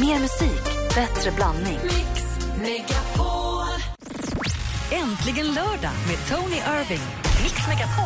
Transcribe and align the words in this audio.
Mer 0.00 0.18
musik, 0.20 0.64
bättre 0.94 1.30
blandning. 1.30 1.78
Mix 1.82 2.22
Megapol. 2.58 3.66
Äntligen 4.92 5.46
lördag 5.46 5.92
med 6.06 6.28
Tony 6.28 6.56
Irving. 6.56 7.00
Mix 7.42 7.68
Megapol. 7.68 8.04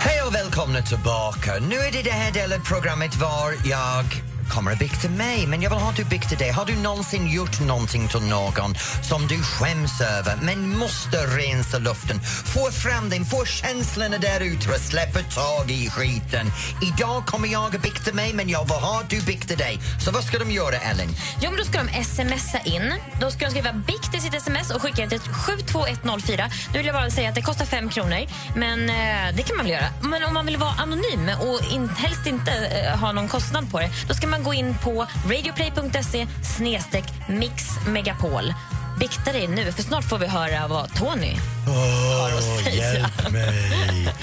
Hej 0.00 0.22
och 0.26 0.34
välkomna 0.34 0.82
tillbaka. 0.82 1.52
Nu 1.68 1.76
är 1.76 1.92
det 1.92 2.02
det 2.02 2.10
här 2.10 2.32
delen 2.32 2.60
programmet 2.62 3.16
var 3.16 3.52
jag 3.64 4.04
kommer 4.48 4.72
att 4.72 4.78
bikta 4.78 5.08
mig, 5.08 5.46
men 5.46 5.62
jag 5.62 5.70
vill 5.70 5.78
ha 5.78 5.90
att 5.90 5.96
du 5.96 6.04
biktar 6.04 6.36
dig. 6.36 6.50
Har 6.50 6.64
du 6.64 6.76
någonsin 6.76 7.26
gjort 7.26 7.60
någonting 7.60 8.08
till 8.08 8.20
någon 8.20 8.74
som 9.08 9.26
du 9.26 9.42
skäms 9.42 10.00
över 10.00 10.38
men 10.42 10.78
måste 10.78 11.16
rensa 11.16 11.78
luften? 11.78 12.20
Få 12.54 12.70
fram 12.70 13.10
den, 13.10 13.24
få 13.24 13.44
känslorna 13.44 14.18
där 14.18 14.40
ute 14.40 14.70
och 14.70 14.80
släppa 14.80 15.18
tag 15.18 15.70
i 15.70 15.90
skiten. 15.90 16.46
Idag 16.82 17.26
kommer 17.26 17.48
jag 17.48 17.76
att 17.76 17.82
bikta 17.82 18.12
mig, 18.12 18.32
men 18.34 18.48
jag 18.48 18.64
vill 18.64 18.72
ha 18.72 19.00
att 19.00 19.10
du 19.10 19.20
biktar 19.20 19.56
dig. 19.56 19.78
Så 20.04 20.10
vad 20.10 20.24
ska 20.24 20.38
de 20.38 20.50
göra, 20.50 20.76
Ellen? 20.76 21.08
Jo, 21.40 21.50
men 21.50 21.58
då 21.58 21.64
ska 21.64 21.82
de 21.82 22.04
smsa 22.04 22.58
in. 22.64 22.94
Då 23.20 23.30
ska 23.30 23.44
de 23.44 23.50
skriva 23.50 23.72
bikt 23.72 24.14
i 24.14 24.20
sitt 24.20 24.34
sms 24.34 24.70
och 24.70 24.82
skicka 24.82 25.06
det 25.06 25.18
till 25.18 25.32
72104. 25.32 26.50
Nu 26.72 26.78
vill 26.78 26.86
jag 26.86 26.94
bara 26.94 27.10
säga 27.10 27.28
att 27.28 27.34
det 27.34 27.42
kostar 27.42 27.64
5 27.64 27.88
kronor, 27.88 28.26
men 28.56 28.90
eh, 28.90 29.36
det 29.36 29.42
kan 29.42 29.56
man 29.56 29.66
väl 29.66 29.72
göra. 29.72 29.88
Men 30.02 30.24
om 30.24 30.34
man 30.34 30.46
vill 30.46 30.56
vara 30.56 30.70
anonym 30.70 31.30
och 31.40 31.72
in, 31.72 31.88
helst 31.88 32.26
inte 32.26 32.52
eh, 32.52 32.98
ha 32.98 33.12
någon 33.12 33.28
kostnad 33.28 33.70
på 33.70 33.80
det, 33.80 33.90
då 34.08 34.14
ska 34.14 34.26
man 34.26 34.37
gå 34.44 34.54
in 34.54 34.74
på 34.84 35.06
radioplay.se 35.24 36.26
snedstreck 36.56 37.04
mixmegapol. 37.28 38.54
Bikta 39.00 39.32
dig 39.32 39.48
nu, 39.48 39.72
för 39.72 39.82
snart 39.82 40.04
får 40.04 40.18
vi 40.18 40.26
höra 40.26 40.68
vad 40.68 40.94
Tony 40.94 41.36
har 41.66 42.38
att 42.38 42.64
säga. 42.64 43.10
mig! 43.30 44.14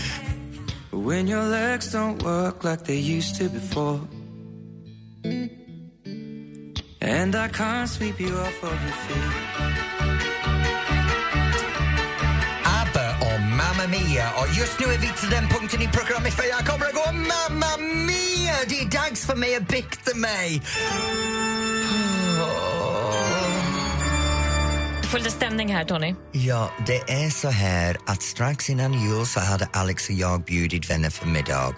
When 0.91 1.27
your 1.27 1.43
legs 1.43 1.93
don't 1.93 2.23
work 2.23 2.63
like 2.63 2.85
they 2.85 3.17
used 3.17 3.37
to 3.37 3.49
before. 3.49 3.99
And 7.01 7.35
I 7.35 7.47
can't 7.47 7.87
sweep 7.87 8.19
you 8.19 8.33
off 8.33 8.63
of 8.63 8.71
your 8.71 8.97
feet. 9.07 9.33
ABBA 12.63 13.09
och 13.21 13.41
Mamma 13.41 13.87
Mia. 13.87 14.31
Och 14.37 14.47
just 14.57 14.79
nu 14.79 14.85
är 14.85 14.97
vi 14.97 15.07
till 15.19 15.29
den 15.29 15.47
punkten 15.47 15.81
i 15.81 15.87
programmet 15.87 16.33
för 16.33 16.43
jag 16.43 16.67
kommer 16.67 16.85
att 16.85 16.93
gå 16.93 17.11
Mamma 17.11 17.77
Mia! 17.77 18.34
Det 18.67 18.79
är 18.79 18.89
dags 18.89 19.25
för 19.25 19.35
mig 19.35 19.55
att 19.55 19.67
bikta 19.67 20.15
mig. 20.15 20.61
Du 25.01 25.07
får 25.07 25.17
lite 25.17 25.31
stämning 25.31 25.73
här, 25.73 25.85
Tony. 25.85 26.15
Ja, 26.31 26.71
det 26.87 26.97
är 26.97 27.29
så 27.29 27.49
här 27.49 27.97
att 28.07 28.21
strax 28.21 28.69
innan 28.69 28.93
jul 28.93 29.25
så 29.25 29.39
hade 29.39 29.69
Alex 29.73 30.09
och 30.09 30.15
jag 30.15 30.43
bjudit 30.43 30.89
vänner 30.89 31.09
för 31.09 31.27
middag. 31.27 31.75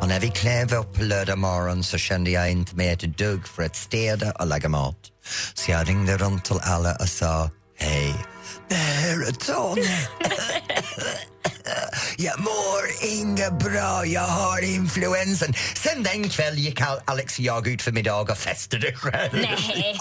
Och 0.00 0.08
när 0.08 0.20
vi 0.20 0.28
klev 0.28 0.74
upp 0.74 0.94
på 0.94 1.02
lördag 1.02 1.38
morgon 1.38 1.84
så 1.84 1.98
kände 1.98 2.30
jag 2.30 2.50
inte 2.50 2.76
mer 2.76 2.92
ett 2.92 3.18
dugg 3.18 3.48
för 3.48 3.62
att 3.62 3.76
städa 3.76 4.32
och 4.32 4.46
laga 4.46 4.68
mat. 4.68 4.98
Så 5.54 5.70
jag 5.70 5.88
ringde 5.88 6.16
runt 6.16 6.44
till 6.44 6.60
alla 6.62 6.96
och 6.96 7.08
sa 7.08 7.50
Hej, 7.78 8.14
det 8.68 8.74
här 8.74 9.28
är 9.28 9.32
Tony. 9.32 9.82
jag 12.16 12.40
mår 12.40 13.08
inget 13.10 13.52
bra, 13.58 14.06
jag 14.06 14.20
har 14.22 14.64
influensan. 14.64 15.54
Sen 15.74 16.02
den 16.02 16.28
kväll 16.28 16.58
gick 16.58 16.80
Al- 16.80 17.00
Alex 17.04 17.34
och 17.38 17.44
jag 17.44 17.66
ut 17.68 17.82
för 17.82 17.92
middag 17.92 18.14
och 18.16 18.38
festade 18.38 18.92
själv. 18.94 19.30
Nej. 19.32 19.96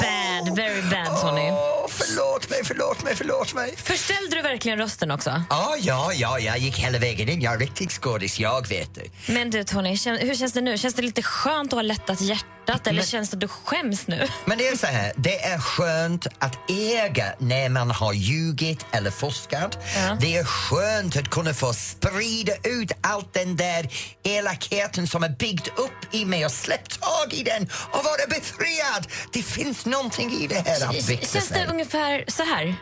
Bad, 0.00 0.56
very 0.56 0.82
bad, 0.82 1.20
Tony. 1.20 1.50
Åh, 1.50 1.86
förlåt 1.88 2.50
mig, 2.50 2.60
förlåt 2.64 3.02
mig, 3.02 3.16
förlåt 3.16 3.54
mig. 3.54 3.74
Förställde 3.76 4.36
du 4.36 4.42
verkligen 4.42 4.78
rösten 4.78 5.10
också? 5.10 5.42
Ja, 5.50 5.74
ja, 5.80 6.12
ja, 6.14 6.38
jag 6.38 6.58
gick 6.58 6.78
hela 6.78 6.98
vägen 6.98 7.28
in. 7.28 7.40
Jag 7.40 7.54
är 7.54 7.58
riktigt 7.58 7.92
skådis, 7.92 8.38
jag 8.40 8.68
vet 8.68 8.94
det. 8.94 9.32
Men 9.32 9.50
du 9.50 9.64
Tony, 9.64 9.88
hur 9.90 10.34
känns 10.34 10.52
det 10.52 10.60
nu? 10.60 10.78
Känns 10.78 10.94
det 10.94 11.02
lite 11.02 11.22
skönt 11.22 11.72
att 11.72 11.76
ha 11.76 11.82
lättat 11.82 12.20
hjärtat 12.20 12.86
eller 12.86 12.92
Men- 13.00 13.06
känns 13.06 13.30
det 13.30 13.34
att 13.34 13.40
du 13.40 13.48
skäms 13.48 14.06
nu? 14.06 14.28
Men 14.44 14.58
det 14.58 14.68
är 14.68 14.76
så 14.76 14.86
här, 14.86 15.12
det 15.16 15.44
är 15.44 15.58
skönt 15.58 16.26
att 16.38 16.70
äga 16.70 17.34
när 17.38 17.68
man 17.68 17.90
har 17.90 18.12
ljugit 18.12 18.86
eller 18.92 19.10
fuskat. 19.10 19.78
Ja. 19.96 20.16
Det 20.20 20.36
är 20.36 20.44
skönt 20.44 20.79
att 20.80 21.30
kunna 21.30 21.54
få 21.54 21.72
sprida 21.72 22.52
ut 22.64 22.92
allt 23.00 23.34
den 23.34 23.56
där 23.56 23.88
elakheten 24.22 25.06
som 25.06 25.22
är 25.22 25.28
byggd 25.28 25.68
upp 25.76 26.14
i 26.14 26.24
mig 26.24 26.44
och 26.44 26.52
släppt 26.52 27.00
tag 27.00 27.32
i 27.32 27.42
den 27.42 27.62
och 27.90 28.04
vara 28.04 28.26
befriad. 28.28 29.06
Det 29.32 29.42
finns 29.42 29.86
någonting 29.86 30.32
i 30.32 30.46
det 30.46 30.66
här 30.66 30.92
Känns 31.32 31.48
det 31.48 31.66
ungefär 31.70 32.24
så 32.28 32.42
här? 32.42 32.76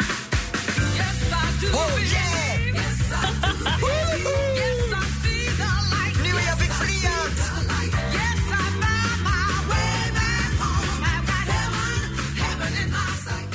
Oh 1.73 1.99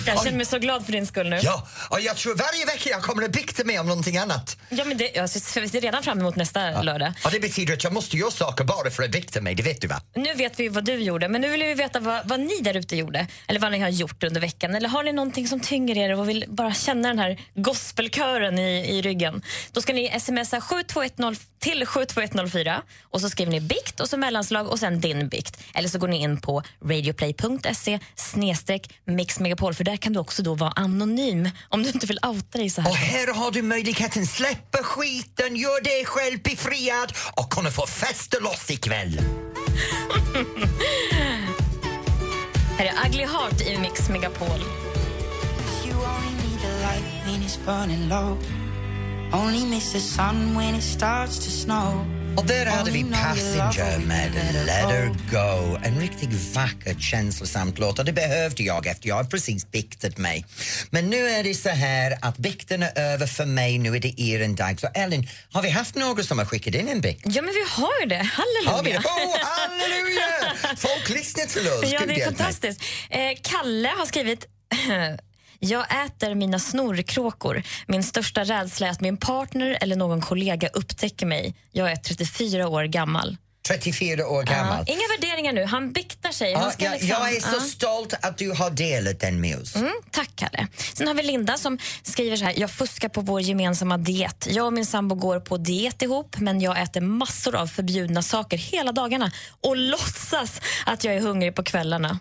Jag 0.05 0.23
känner 0.23 0.37
mig 0.37 0.45
så 0.45 0.59
glad 0.59 0.85
för 0.85 0.91
din 0.91 1.07
skull 1.07 1.29
nu. 1.29 1.39
Ja, 1.43 1.67
och 1.89 2.01
jag 2.01 2.17
tror 2.17 2.35
varje 2.35 2.65
vecka 2.65 2.89
jag 2.89 3.01
kommer 3.01 3.23
att 3.23 3.31
bikta 3.31 3.63
mig 3.63 3.79
om 3.79 3.87
någonting 3.87 4.17
annat. 4.17 4.57
Ja, 4.69 4.85
men 4.85 4.97
det, 4.97 5.11
jag 5.15 5.29
ser 5.29 5.81
redan 5.81 6.03
fram 6.03 6.19
emot 6.19 6.35
nästa 6.35 6.81
lördag. 6.81 7.13
Och 7.25 7.31
det 7.31 7.39
betyder 7.39 7.73
att 7.73 7.83
jag 7.83 7.93
måste 7.93 8.17
göra 8.17 8.31
saker 8.31 8.63
bara 8.63 8.91
för 8.91 9.03
att 9.03 9.11
bikta 9.11 9.41
mig, 9.41 9.55
det 9.55 9.63
vet 9.63 9.81
du 9.81 9.87
va? 9.87 10.01
Nu 10.15 10.33
vet 10.33 10.59
vi 10.59 10.67
vad 10.67 10.85
du 10.85 10.93
gjorde, 10.93 11.29
men 11.29 11.41
nu 11.41 11.49
vill 11.49 11.63
vi 11.63 11.73
veta 11.73 11.99
vad, 11.99 12.27
vad 12.27 12.39
ni 12.39 12.59
där 12.61 12.77
ute 12.77 12.95
gjorde. 12.95 13.27
Eller 13.47 13.59
vad 13.59 13.71
ni 13.71 13.79
har 13.79 13.89
gjort 13.89 14.23
under 14.23 14.41
veckan. 14.41 14.75
Eller 14.75 14.89
har 14.89 15.03
ni 15.03 15.11
någonting 15.13 15.47
som 15.47 15.59
tynger 15.59 15.97
er 15.97 16.19
och 16.19 16.29
vill 16.29 16.45
bara 16.47 16.73
känna 16.73 17.07
den 17.07 17.19
här 17.19 17.39
gospelkören 17.55 18.59
i, 18.59 18.97
i 18.97 19.01
ryggen. 19.01 19.41
Då 19.71 19.81
ska 19.81 19.93
ni 19.93 20.19
smsa 20.19 20.61
72110 20.61 21.53
till 21.63 21.85
72104 21.85 22.81
och 23.01 23.21
så 23.21 23.29
skriver 23.29 23.51
ni 23.51 23.61
bikt 23.61 23.99
och 23.99 24.09
så 24.09 24.17
mellanslag 24.17 24.67
och 24.67 24.79
sen 24.79 25.01
din 25.01 25.27
bikt. 25.27 25.63
Eller 25.73 25.89
så 25.89 25.99
går 25.99 26.07
ni 26.07 26.17
in 26.17 26.41
på 26.41 26.63
radioplay.se 26.85 27.99
snedstreck 28.15 28.93
mixmegapol 29.05 29.73
för 29.73 29.83
där 29.83 29.92
kan 29.97 30.13
du 30.13 30.19
också 30.19 30.43
då 30.43 30.55
vara 30.55 30.71
anonym 30.75 31.49
om 31.69 31.83
du 31.83 31.89
inte 31.89 32.07
vill 32.07 32.19
outa 32.27 32.57
dig 32.57 32.69
så 32.69 32.81
här. 32.81 32.89
Och 32.89 32.95
här 32.95 33.33
har 33.33 33.51
du 33.51 33.61
möjligheten 33.61 34.25
släppa 34.25 34.77
skiten, 34.77 35.55
gör 35.55 35.83
dig 35.83 36.05
själv 36.05 36.41
befriad 36.43 37.13
och 37.35 37.51
kunna 37.51 37.71
få 37.71 37.87
festa 37.87 38.39
loss 38.39 38.71
ikväll. 38.71 39.19
Här 42.77 42.85
är 42.85 43.07
Ugly 43.07 43.25
Heart 43.25 43.61
i 43.61 43.77
Mix 43.77 44.09
Megapol. 44.09 44.63
Only 49.33 49.65
miss 49.65 49.91
the 49.91 49.99
sun 49.99 50.55
when 50.55 50.75
it 50.75 50.83
starts 50.83 51.39
to 51.39 51.49
snow. 51.49 52.05
Och 52.38 52.45
där 52.45 52.66
hade 52.66 52.91
vi 52.91 53.03
Passenger 53.03 53.99
med 53.99 54.33
let 54.66 54.75
her 54.75 55.07
go. 55.31 55.77
En 55.83 55.99
riktigt 55.99 56.55
vacker, 56.55 56.95
känslosamt 56.99 57.79
låt 57.79 57.99
och 57.99 58.05
det 58.05 58.13
behövde 58.13 58.63
jag 58.63 58.88
efter 58.88 59.07
jag 59.07 59.16
har 59.16 59.23
precis 59.23 59.71
biktat 59.71 60.17
mig. 60.17 60.45
Men 60.89 61.09
nu 61.09 61.29
är 61.29 61.44
det 61.44 61.53
så 61.53 61.69
här 61.69 62.17
att 62.21 62.38
bikten 62.38 62.83
är 62.83 62.99
över 62.99 63.27
för 63.27 63.45
mig, 63.45 63.77
nu 63.77 63.95
är 63.95 63.99
det 63.99 64.21
er 64.21 64.47
dag. 64.47 64.79
Så 64.79 64.88
Ellen, 64.94 65.27
har 65.51 65.61
vi 65.61 65.69
haft 65.69 65.95
någon 65.95 66.23
som 66.23 66.38
har 66.38 66.45
skickat 66.45 66.75
in 66.75 66.88
en 66.88 67.01
bikt? 67.01 67.21
Ja, 67.25 67.41
men 67.41 67.53
vi 67.53 67.63
har 67.69 67.99
ju 68.01 68.05
det. 68.05 68.29
Har 68.65 68.83
vi 68.83 68.91
det? 68.91 68.97
Halleluja! 68.97 69.00
Oh, 69.00 69.38
halleluja! 69.41 70.77
Folk 70.77 71.09
lyssnar 71.09 71.45
till 71.45 71.67
oss. 71.67 71.91
Ja, 71.91 72.01
det 72.07 72.21
är 72.21 72.25
fantastiskt. 72.25 72.81
Eh, 73.09 73.19
Kalle 73.41 73.89
har 73.97 74.05
skrivit 74.05 74.45
Jag 75.66 76.06
äter 76.06 76.35
mina 76.35 76.59
snorkråkor. 76.59 77.63
Min 77.88 78.03
största 78.03 78.44
rädsla 78.44 78.88
är 78.88 78.91
att 78.91 79.01
min 79.01 79.18
partner 79.18 79.78
eller 79.81 79.96
någon 79.96 80.22
kollega 80.22 80.68
upptäcker 80.68 81.25
mig. 81.25 81.56
Jag 81.72 81.91
är 81.91 81.96
34 81.96 82.68
år 82.68 82.84
gammal. 82.84 83.38
34 83.68 84.28
år 84.28 84.44
gammal. 84.44 84.84
Ja, 84.88 84.94
inga 84.94 85.07
värderingar 85.19 85.53
nu. 85.53 85.66
Han 85.66 85.91
biktar 85.91 86.31
sig. 86.31 86.53
Han 86.53 86.72
Ja, 86.78 86.91
liksom, 86.91 87.09
jag 87.09 87.35
är 87.35 87.40
så 87.40 87.56
ja. 87.56 87.59
stolt 87.59 88.13
att 88.22 88.38
du 88.38 88.51
har 88.51 88.69
delat 88.69 89.19
den 89.19 89.41
med 89.41 89.59
oss. 89.59 89.75
Mm, 89.75 89.91
tack, 90.12 90.29
Kalle. 90.35 90.68
Sen 90.94 91.07
har 91.07 91.13
vi 91.13 91.24
Linda 91.24 91.57
som 91.57 91.78
skriver 92.03 92.38
så 92.38 92.45
här. 92.45 92.53
Jag 92.57 92.72
fuskar 92.72 93.09
på 93.09 93.22
vår 93.22 93.41
gemensamma 93.41 93.97
diet. 93.97 94.47
Jag 94.50 94.66
och 94.66 94.74
min 94.74 94.85
sambo 94.85 95.16
går 95.16 95.40
på 95.40 95.57
diet 95.57 96.01
ihop 96.01 96.38
men 96.40 96.62
jag 96.62 96.81
äter 96.81 97.01
massor 97.01 97.56
av 97.56 97.68
förbjudna 97.68 98.22
saker 98.22 98.57
hela 98.57 98.91
dagarna 98.91 99.31
och 99.62 99.78
låtsas 99.94 100.62
att 100.85 101.03
jag 101.03 101.16
är 101.16 101.19
hungrig 101.19 101.56
på 101.56 101.63
kvällarna. 101.63 102.19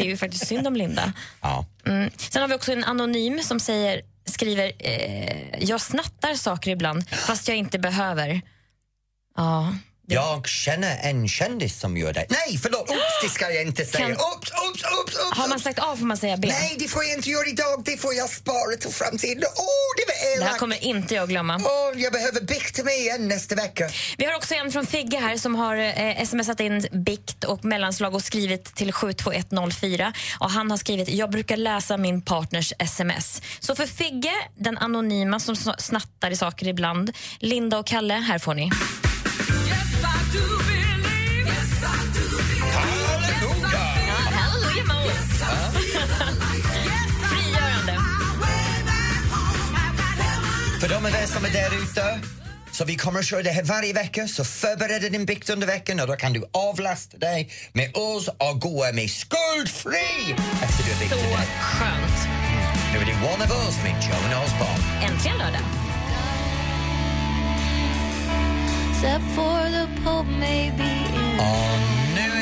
Det 0.00 0.06
är 0.06 0.10
ju 0.10 0.16
faktiskt 0.16 0.46
synd 0.46 0.66
om 0.66 0.76
Linda. 0.76 1.12
Ja. 1.40 1.66
Mm. 1.86 2.10
Sen 2.16 2.42
har 2.42 2.48
vi 2.48 2.54
också 2.54 2.72
en 2.72 2.84
anonym 2.84 3.42
som 3.42 3.60
säger, 3.60 4.02
skriver 4.24 4.72
eh, 4.78 5.64
jag 5.64 5.80
snattar 5.80 6.34
saker 6.34 6.70
ibland 6.70 7.08
fast 7.08 7.48
jag 7.48 7.56
inte 7.56 7.78
behöver. 7.78 8.40
Ja, 9.36 9.74
Jag 10.12 10.48
känner 10.48 10.98
en 11.02 11.28
kändis 11.28 11.80
som 11.80 11.96
gör 11.96 12.12
det. 12.12 12.26
Nej, 12.28 12.58
förlåt! 12.62 12.90
Oops, 12.90 13.00
det 13.22 13.28
ska 13.28 13.50
jag 13.50 13.62
inte 13.62 13.84
säga. 13.84 14.04
Kan- 14.06 14.12
Oops, 14.12 14.50
oops, 14.50 14.82
oops, 14.84 15.16
oops! 15.26 15.38
har 15.38 15.48
man 15.48 15.60
sagt 15.60 15.78
A 15.78 15.96
får 15.98 16.06
man 16.06 16.16
säga 16.16 16.36
B. 16.36 16.48
Nej, 16.50 16.76
det 16.78 16.88
får 16.88 17.04
jag 17.04 17.12
inte 17.14 17.30
göra 17.30 17.46
idag. 17.46 17.82
Det 17.84 17.96
får 17.96 18.14
jag 18.14 18.30
spara 18.30 18.76
till 18.80 18.90
framtiden. 18.90 19.44
Åh, 19.56 19.64
det 19.96 20.12
var 20.12 20.40
Det 20.44 20.50
här 20.52 20.58
kommer 20.58 20.84
inte 20.84 21.14
jag 21.14 21.28
glömma. 21.28 21.56
Åh, 21.64 22.00
jag 22.00 22.12
behöver 22.12 22.40
bikta 22.40 22.84
mig 22.84 23.00
igen 23.00 23.28
nästa 23.28 23.54
vecka. 23.54 23.90
Vi 24.18 24.24
har 24.24 24.34
också 24.36 24.54
en 24.54 24.72
från 24.72 24.86
Figge 24.86 25.18
här 25.18 25.36
som 25.36 25.54
har 25.54 25.76
eh, 25.76 26.24
smsat 26.24 26.60
in 26.60 26.86
bikt 26.92 27.44
och 27.44 27.64
mellanslag 27.64 28.14
och 28.14 28.22
skrivit 28.22 28.74
till 28.74 28.92
72104. 28.92 30.12
Och 30.40 30.50
han 30.50 30.70
har 30.70 30.78
skrivit 30.78 31.08
jag 31.08 31.30
brukar 31.30 31.56
läsa 31.56 31.96
min 31.96 32.22
partners 32.22 32.72
sms. 32.78 33.42
Så 33.60 33.74
för 33.74 33.86
Figge, 33.86 34.32
den 34.56 34.78
anonyma 34.78 35.40
som 35.40 35.54
sn- 35.54 35.78
snattar 35.78 36.30
i 36.30 36.36
saker 36.36 36.68
ibland, 36.68 37.12
Linda 37.38 37.78
och 37.78 37.86
Kalle, 37.86 38.14
här 38.14 38.38
får 38.38 38.54
ni. 38.54 38.70
Halleluja! 42.72 43.80
Frigörande. 47.30 47.98
För 50.80 50.88
de 50.88 50.94
av 50.94 51.10
er 51.22 51.26
som 51.26 51.44
är 51.44 51.50
där 51.50 51.82
ute 51.82 52.20
så 52.72 52.84
vi 52.84 52.96
kommer 52.96 53.18
att 53.20 53.26
köra 53.26 53.42
det 53.42 53.50
här 53.50 53.62
varje 53.62 53.92
vecka, 53.92 54.28
så 54.28 54.44
förbered 54.44 55.12
din 55.12 55.24
bikt 55.24 55.50
under 55.50 55.66
veckan 55.66 56.00
och 56.00 56.06
då 56.06 56.16
kan 56.16 56.32
du 56.32 56.44
avlasta 56.52 57.16
dig 57.18 57.50
med 57.72 57.96
oss 57.96 58.28
och 58.28 58.60
gå 58.60 58.92
med 58.92 59.10
skuldfri 59.10 60.34
efter 60.62 60.84
du 60.84 60.90
har 60.90 60.98
Så 60.98 61.00
biktat 61.00 61.18
dig. 61.18 61.48
skönt. 61.60 62.26
Mm. 62.26 62.92
Nu 62.92 62.98
är 62.98 63.04
det 63.04 63.12
One 63.34 63.44
of 63.44 63.66
Us 63.66 63.76
med 63.82 63.92
Joan 64.02 64.44
Osborne. 64.44 65.04
Äntligen 65.12 65.38
lördag. 65.38 65.60
Except 69.02 69.24
for 69.34 69.70
the 69.70 69.88
Pope, 70.04 70.26
maybe. 70.38 70.92
Och 71.38 71.99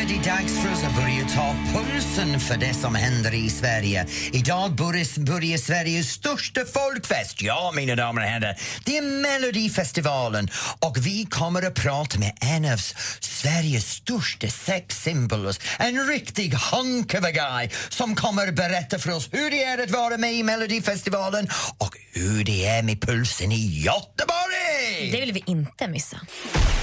nu 0.08 0.14
är 0.14 0.18
det 0.18 0.30
dags 0.30 0.58
för 0.62 0.72
oss 0.72 0.84
att 0.84 0.96
börja 0.96 1.28
ta 1.28 1.54
pulsen 1.74 2.40
för 2.40 2.56
det 2.56 2.74
som 2.74 2.94
händer 2.94 3.34
i 3.34 3.50
Sverige. 3.50 4.06
Idag 4.32 4.74
börjar, 4.74 5.20
börjar 5.20 5.58
Sveriges 5.58 6.10
största 6.10 6.60
folkfest. 6.64 7.42
Ja, 7.42 7.72
mina 7.76 7.96
damer 7.96 8.22
och 8.22 8.28
herrar, 8.28 8.56
det 8.84 8.98
är 8.98 9.02
Melodifestivalen 9.02 10.48
och 10.78 10.96
vi 11.06 11.24
kommer 11.24 11.66
att 11.66 11.74
prata 11.74 12.18
med 12.18 12.32
en 12.40 12.72
av 12.72 12.76
Sveriges 13.20 13.90
största 13.90 14.48
sexsymboler, 14.48 15.56
en 15.78 16.06
riktig 16.06 16.54
hunk 16.54 17.14
of 17.14 17.24
a 17.24 17.30
guy 17.30 17.70
som 17.88 18.14
kommer 18.14 18.48
att 18.48 18.54
berätta 18.54 18.98
för 18.98 19.10
oss 19.10 19.28
hur 19.32 19.50
det 19.50 19.64
är 19.64 19.82
att 19.82 19.90
vara 19.90 20.16
med 20.16 20.34
i 20.34 20.42
Melodifestivalen 20.42 21.48
och 21.78 21.96
hur 22.12 22.44
det 22.44 22.66
är 22.66 22.82
med 22.82 23.00
pulsen 23.00 23.52
i 23.52 23.82
Göteborg! 23.82 25.10
Det 25.12 25.20
vill 25.20 25.32
vi 25.32 25.42
inte 25.46 25.88
missa. 25.88 26.20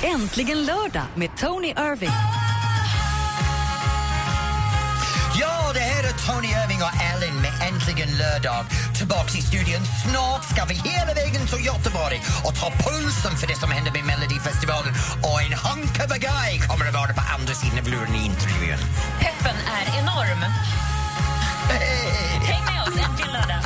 Äntligen 0.03 0.65
lördag 0.65 1.05
med 1.15 1.29
Tony 1.37 1.67
Irving. 1.67 2.11
Tony 6.27 6.47
Irving 6.47 6.81
och 6.87 6.95
Ellen 7.11 7.35
med 7.41 7.53
Äntligen 7.67 8.09
lördag. 8.17 8.65
Tillbaks 8.97 9.35
i 9.35 9.41
studion. 9.41 9.81
Snart 10.03 10.43
ska 10.51 10.65
vi 10.65 10.75
hela 10.89 11.13
vägen 11.13 11.47
till 11.47 11.65
Göteborg 11.65 12.19
och 12.45 12.55
ta 12.55 12.67
pulsen 12.85 13.33
för 13.39 13.47
det 13.47 13.57
som 13.63 13.71
händer 13.71 13.91
med 13.91 14.05
Melodifestivalen. 14.05 14.93
Och 15.27 15.41
en 15.45 15.53
hunk 15.65 15.95
of 16.03 16.11
a 16.17 16.19
guy 16.29 16.51
kommer 16.69 16.85
att 16.87 16.93
vara 17.01 17.13
på 17.19 17.23
andra 17.35 17.53
sidan 17.53 17.79
av 17.79 17.87
luren 17.93 18.15
i 18.15 18.25
intervjun. 18.31 18.79
Peppen 19.19 19.57
är 19.77 19.85
enorm. 19.99 20.41
Hey. 21.69 22.15
Häng 22.49 22.63
med 22.69 22.81
oss, 22.83 22.97
äntligen 23.05 23.33
lördag. 23.33 23.64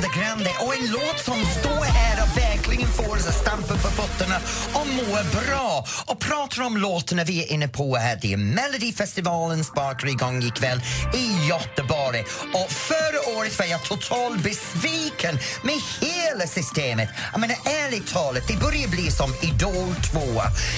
Ariana 0.00 0.14
Grande 0.16 0.50
och 0.60 0.74
en 0.74 0.90
låt 0.92 1.20
som 1.24 1.44
står 1.60 1.84
här 1.84 2.22
och 2.22 2.36
verkligen 2.36 2.88
får 2.88 3.16
oss 3.16 3.26
att 3.26 3.34
stampa 3.34 3.74
på 3.74 3.88
fötterna 3.88 4.36
och 4.72 4.86
må 4.86 5.40
bra. 5.40 5.84
Och 6.06 6.20
pratar 6.20 6.62
om 6.62 6.76
låtarna 6.76 7.24
vi 7.24 7.44
är 7.44 7.52
inne 7.52 7.68
på 7.68 7.96
här, 7.96 8.18
det 8.22 8.32
är 8.32 8.36
Melodifestivalen 8.36 9.64
sparkar 9.64 10.08
igång 10.08 10.42
ikväll 10.42 10.80
i 11.14 11.48
Göteborg. 11.48 12.20
Och 12.54 12.70
förra 12.70 13.38
året 13.38 13.58
var 13.58 13.66
jag 13.66 13.82
totalt 13.82 14.42
besviken 14.42 15.38
med 15.62 15.78
hela 16.00 16.46
systemet. 16.46 17.08
Jag 17.32 17.40
menar 17.40 17.56
ärligt 17.64 18.12
talat, 18.12 18.48
det 18.48 18.56
börjar 18.56 18.88
bli 18.88 19.10
som 19.10 19.34
Idol 19.42 19.94
2. 20.12 20.20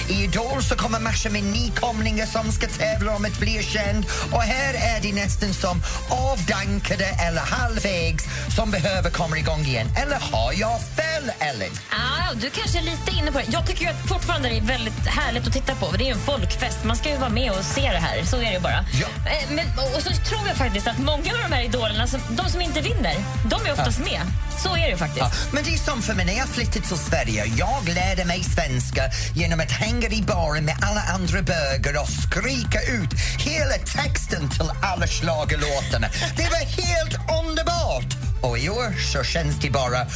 I 0.09 0.23
Idol 0.23 0.63
så 0.63 0.75
kommer 0.75 0.99
massor 0.99 1.29
med 1.29 1.43
nykomlingar 1.43 2.25
som 2.25 2.51
ska 2.51 2.67
tävla 2.67 3.15
om 3.15 3.25
att 3.25 3.39
bli 3.39 3.63
känd 3.63 4.05
och 4.31 4.41
här 4.41 4.73
är 4.73 5.01
det 5.01 5.13
nästan 5.13 5.53
som 5.53 5.81
avdankade 6.09 7.05
eller 7.27 7.41
halvvägs 7.41 8.23
som 8.55 8.71
behöver 8.71 9.09
komma 9.13 9.37
igång 9.37 9.61
igen. 9.65 9.87
Eller 10.01 10.19
har 10.31 10.53
jag 10.53 10.81
fel, 10.81 11.31
Ellen? 11.39 11.69
Ah, 11.89 12.33
du 12.33 12.49
kanske 12.49 12.77
är 12.79 12.83
lite 12.83 13.11
inne 13.11 13.31
på 13.31 13.37
det. 13.37 13.45
Jag 13.49 13.67
tycker 13.67 13.81
ju 13.81 13.87
att 13.89 14.07
fortfarande 14.07 14.49
det 14.49 14.57
är 14.57 14.61
väldigt 14.61 15.05
härligt 15.07 15.47
att 15.47 15.53
titta 15.53 15.75
på. 15.75 15.91
Det 15.91 16.03
är 16.03 16.05
ju 16.05 16.11
en 16.11 16.19
folkfest. 16.19 16.83
Man 16.83 16.95
ska 16.95 17.09
ju 17.09 17.17
vara 17.17 17.29
med 17.29 17.51
och 17.51 17.65
se 17.65 17.81
det 17.91 17.97
här. 17.97 18.23
Så 18.25 18.37
är 18.41 18.51
det 18.51 18.59
bara. 18.59 18.85
Ja. 19.01 19.07
Eh, 19.31 19.49
Men, 19.49 19.65
och 19.95 20.01
så 20.01 20.09
tror 20.09 20.47
jag 20.47 20.57
faktiskt 20.57 20.87
att 20.87 20.97
många 20.97 21.33
av 21.33 21.39
de 21.49 21.55
här 21.55 21.63
idolerna, 21.63 22.07
de 22.29 22.49
som 22.49 22.61
inte 22.61 22.81
vinner, 22.81 23.15
de 23.49 23.65
är 23.65 23.71
oftast 23.71 23.99
med. 23.99 24.21
Så 24.63 24.75
är 24.77 24.91
det 24.91 24.97
faktiskt. 24.97 25.19
Ja, 25.25 25.31
men 25.51 25.63
det 25.63 25.73
är 25.73 25.77
som 25.77 26.01
för 26.01 26.13
mig 26.13 26.25
när 26.25 26.37
jag 26.37 26.47
flyttade 26.47 26.85
till 26.87 26.97
Sverige. 26.97 27.45
Jag 27.57 27.89
lärde 27.89 28.25
mig 28.25 28.43
svenska 28.43 29.03
genom 29.35 29.59
att 29.59 29.71
hänga 29.71 30.07
i 30.07 30.21
baren 30.21 30.65
med 30.65 30.75
alla 30.81 31.01
andra 31.01 31.41
bögar 31.41 32.01
och 32.01 32.09
skrika 32.09 32.81
ut 32.81 33.13
hela 33.39 33.73
texten 33.73 34.49
till 34.49 34.69
alla 34.81 35.07
schlagerlåtarna. 35.07 36.07
Det 36.37 36.43
var 36.43 36.59
helt 36.83 37.15
underbart! 37.45 38.32
Och 38.43 38.57
i 38.57 38.69
år 38.69 38.93
så 39.13 39.23
känns 39.23 39.59
det 39.59 39.69
bara 39.69 40.07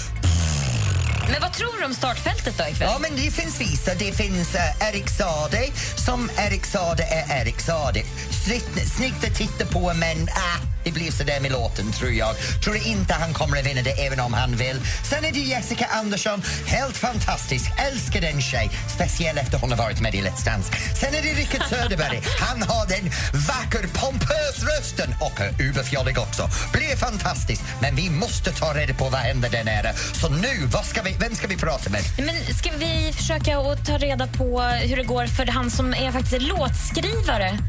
Men 1.31 1.41
vad 1.41 1.53
tror 1.53 1.79
du 1.79 1.85
om 1.85 1.93
startfältet 1.93 2.57
då 2.57 2.63
ikväll? 2.63 2.89
Ja, 2.91 2.97
men 3.01 3.11
det 3.15 3.31
finns 3.31 3.61
vissa. 3.61 3.95
Det 3.95 4.11
finns 4.11 4.55
uh, 4.55 4.89
Erik 4.89 5.09
Saade, 5.09 5.67
som 5.95 6.29
Erik 6.37 6.65
Saade 6.65 7.03
är 7.03 7.41
Erik 7.41 7.61
Saade. 7.61 8.01
Snyggt, 8.47 8.95
snyggt 8.95 9.23
att 9.23 9.35
titta 9.35 9.65
på, 9.65 9.93
men 9.93 10.29
ah, 10.29 10.57
det 10.83 10.91
blir 10.91 11.11
så 11.11 11.23
där 11.23 11.39
med 11.39 11.51
låten, 11.51 11.91
tror 11.91 12.11
jag. 12.11 12.35
Tror 12.63 12.75
inte 12.75 13.13
han 13.13 13.33
kommer 13.33 13.57
att 13.59 13.65
vinna 13.65 13.81
det, 13.81 13.91
även 13.91 14.19
om 14.19 14.33
han 14.33 14.55
vill. 14.55 14.81
Sen 15.03 15.25
är 15.25 15.31
det 15.31 15.39
Jessica 15.39 15.85
Andersson, 15.85 16.41
helt 16.65 16.97
fantastisk. 16.97 17.71
Älskar 17.77 18.21
den 18.21 18.41
tjej, 18.41 18.69
speciellt 18.95 19.39
efter 19.39 19.57
hon 19.57 19.69
har 19.71 19.77
varit 19.77 20.01
med 20.01 20.15
i 20.15 20.21
Let's 20.21 20.45
Dance. 20.45 20.73
Sen 20.99 21.15
är 21.15 21.21
det 21.21 21.33
Rickard 21.33 21.63
Söderberg. 21.69 22.21
Han 22.39 22.61
har 22.61 22.87
den 22.87 23.11
vacker, 23.47 23.87
pompös 23.93 24.63
rösten 24.63 25.15
och 25.21 25.41
är 25.41 25.61
uberfjollig 25.61 26.19
också. 26.19 26.49
Blir 26.73 26.95
fantastiskt, 26.95 27.63
men 27.81 27.95
vi 27.95 28.09
måste 28.09 28.51
ta 28.51 28.73
reda 28.73 28.93
på 28.93 29.09
vad 29.09 29.19
händer 29.19 29.49
där 29.49 29.63
nere. 29.63 29.93
Så 30.13 30.29
nu, 30.29 30.67
vad 30.73 30.85
ska 30.85 31.01
vi, 31.01 31.15
vem 31.19 31.35
ska 31.35 31.47
vi 31.47 31.57
prata 31.57 31.89
med? 31.89 32.01
Men 32.17 32.55
ska 32.55 32.69
vi 32.77 33.13
försöka 33.13 33.59
att 33.59 33.85
ta 33.85 33.97
reda 33.97 34.27
på 34.27 34.61
hur 34.61 34.97
det 34.97 35.03
går 35.03 35.25
för 35.25 35.45
han 35.45 35.71
som 35.71 35.93
är 35.93 36.11
faktiskt 36.11 36.41
låtskrivare 36.41 37.59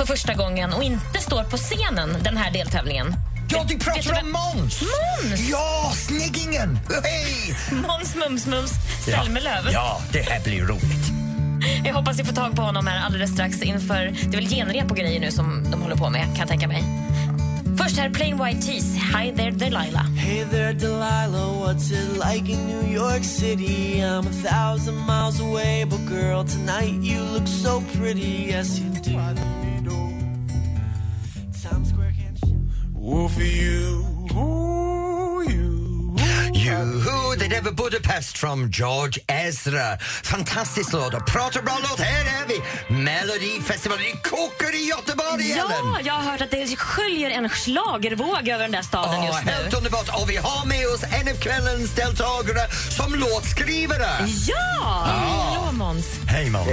för 0.00 0.06
första 0.06 0.34
gången 0.34 0.72
och 0.72 0.82
inte 0.82 1.18
står 1.18 1.44
på 1.44 1.56
scenen 1.56 2.16
den 2.22 2.36
här 2.36 2.50
deltävlingen? 2.50 3.14
Ja, 3.48 3.64
du 3.68 3.78
pratar 3.78 4.22
om 4.22 4.32
Måns! 4.32 4.82
Måns! 4.82 5.48
Ja, 5.50 5.92
snyggingen! 5.94 6.78
Hej! 7.04 7.56
Måns 7.72 8.14
Mums 8.14 8.46
Mums 8.46 8.72
Zelmerlöw. 9.04 9.70
Ja, 9.72 10.00
det 10.12 10.20
här 10.20 10.40
blir 10.44 10.62
roligt. 10.62 11.06
Jag 11.84 11.94
hoppas 11.94 12.18
vi 12.18 12.24
får 12.24 12.34
tag 12.34 12.56
på 12.56 12.62
honom 12.62 12.86
här 12.86 13.06
alldeles 13.06 13.32
strax 13.32 13.62
inför... 13.62 13.96
Det 14.30 14.36
är 14.36 14.40
väl 14.40 14.48
genrep 14.48 14.90
och 14.90 14.96
grejer 14.96 15.20
nu 15.20 15.30
som 15.30 15.70
de 15.70 15.82
håller 15.82 15.96
på 15.96 16.10
med, 16.10 16.24
kan 16.24 16.38
jag 16.38 16.48
tänka 16.48 16.68
mig. 16.68 16.84
Först 17.78 17.98
här 17.98 18.10
Plain 18.10 18.44
White 18.44 18.66
Tees, 18.66 18.84
Hi 18.94 19.32
there 19.36 19.50
Delilah. 19.50 20.06
Hey 20.16 20.44
there, 20.50 20.72
Delilah, 20.72 21.48
what's 21.62 21.92
it 21.92 22.16
like 22.16 22.52
in 22.52 22.66
New 22.66 22.92
York 22.94 23.24
City? 23.24 24.00
I'm 24.00 24.26
a 24.26 24.32
thousand 24.50 24.96
miles 25.06 25.40
away, 25.40 25.69
girl, 26.10 26.42
tonight 26.42 26.94
you 27.00 27.22
look 27.22 27.46
so 27.46 27.80
pretty, 27.94 28.48
yes 28.50 28.80
you 28.80 28.90
do. 29.00 29.12
Times 31.62 31.90
Square 31.90 32.14
can't 32.18 32.38
show. 32.38 32.56
Oh, 33.00 33.28
for 33.28 33.42
you, 33.42 34.04
ooh, 34.34 35.48
you. 35.48 36.16
You, 36.52 37.19
det 37.50 37.60
var 37.60 37.72
Budapest 37.72 38.38
från 38.38 38.70
George 38.70 39.22
Ezra. 39.26 39.98
Fantastisk 40.24 40.92
låt 40.92 41.14
och 41.14 41.26
pratar 41.26 41.62
bra 41.62 41.78
låt. 41.82 42.00
Här 42.00 42.42
är 42.42 42.46
vi! 42.48 42.94
Melodifestivalen. 42.94 44.04
Det 44.04 44.28
kokar 44.30 44.74
i 44.74 44.88
Göteborg, 44.88 45.48
Ja, 45.56 45.64
Ellen! 45.64 46.06
jag 46.06 46.14
har 46.14 46.30
hört 46.32 46.40
att 46.40 46.50
det 46.50 46.76
sköljer 46.76 47.30
en 47.30 47.48
schlagervåg 47.48 48.48
över 48.48 48.62
den 48.62 48.72
där 48.72 48.82
staden 48.82 49.14
Ja, 49.14 49.26
just 49.26 49.44
nu. 49.44 49.50
helt 49.52 49.74
underbart. 49.74 50.08
Och 50.22 50.30
vi 50.30 50.36
har 50.36 50.66
med 50.66 50.86
oss 50.86 51.02
en 51.02 51.28
av 51.28 51.40
kvällens 51.40 51.94
deltagare 51.94 52.70
som 52.96 53.14
låtskrivare. 53.14 54.28
Ja! 54.48 54.82
Hallå 55.04 55.72
Måns. 55.72 56.06
Hej 56.28 56.50
Måns! 56.50 56.66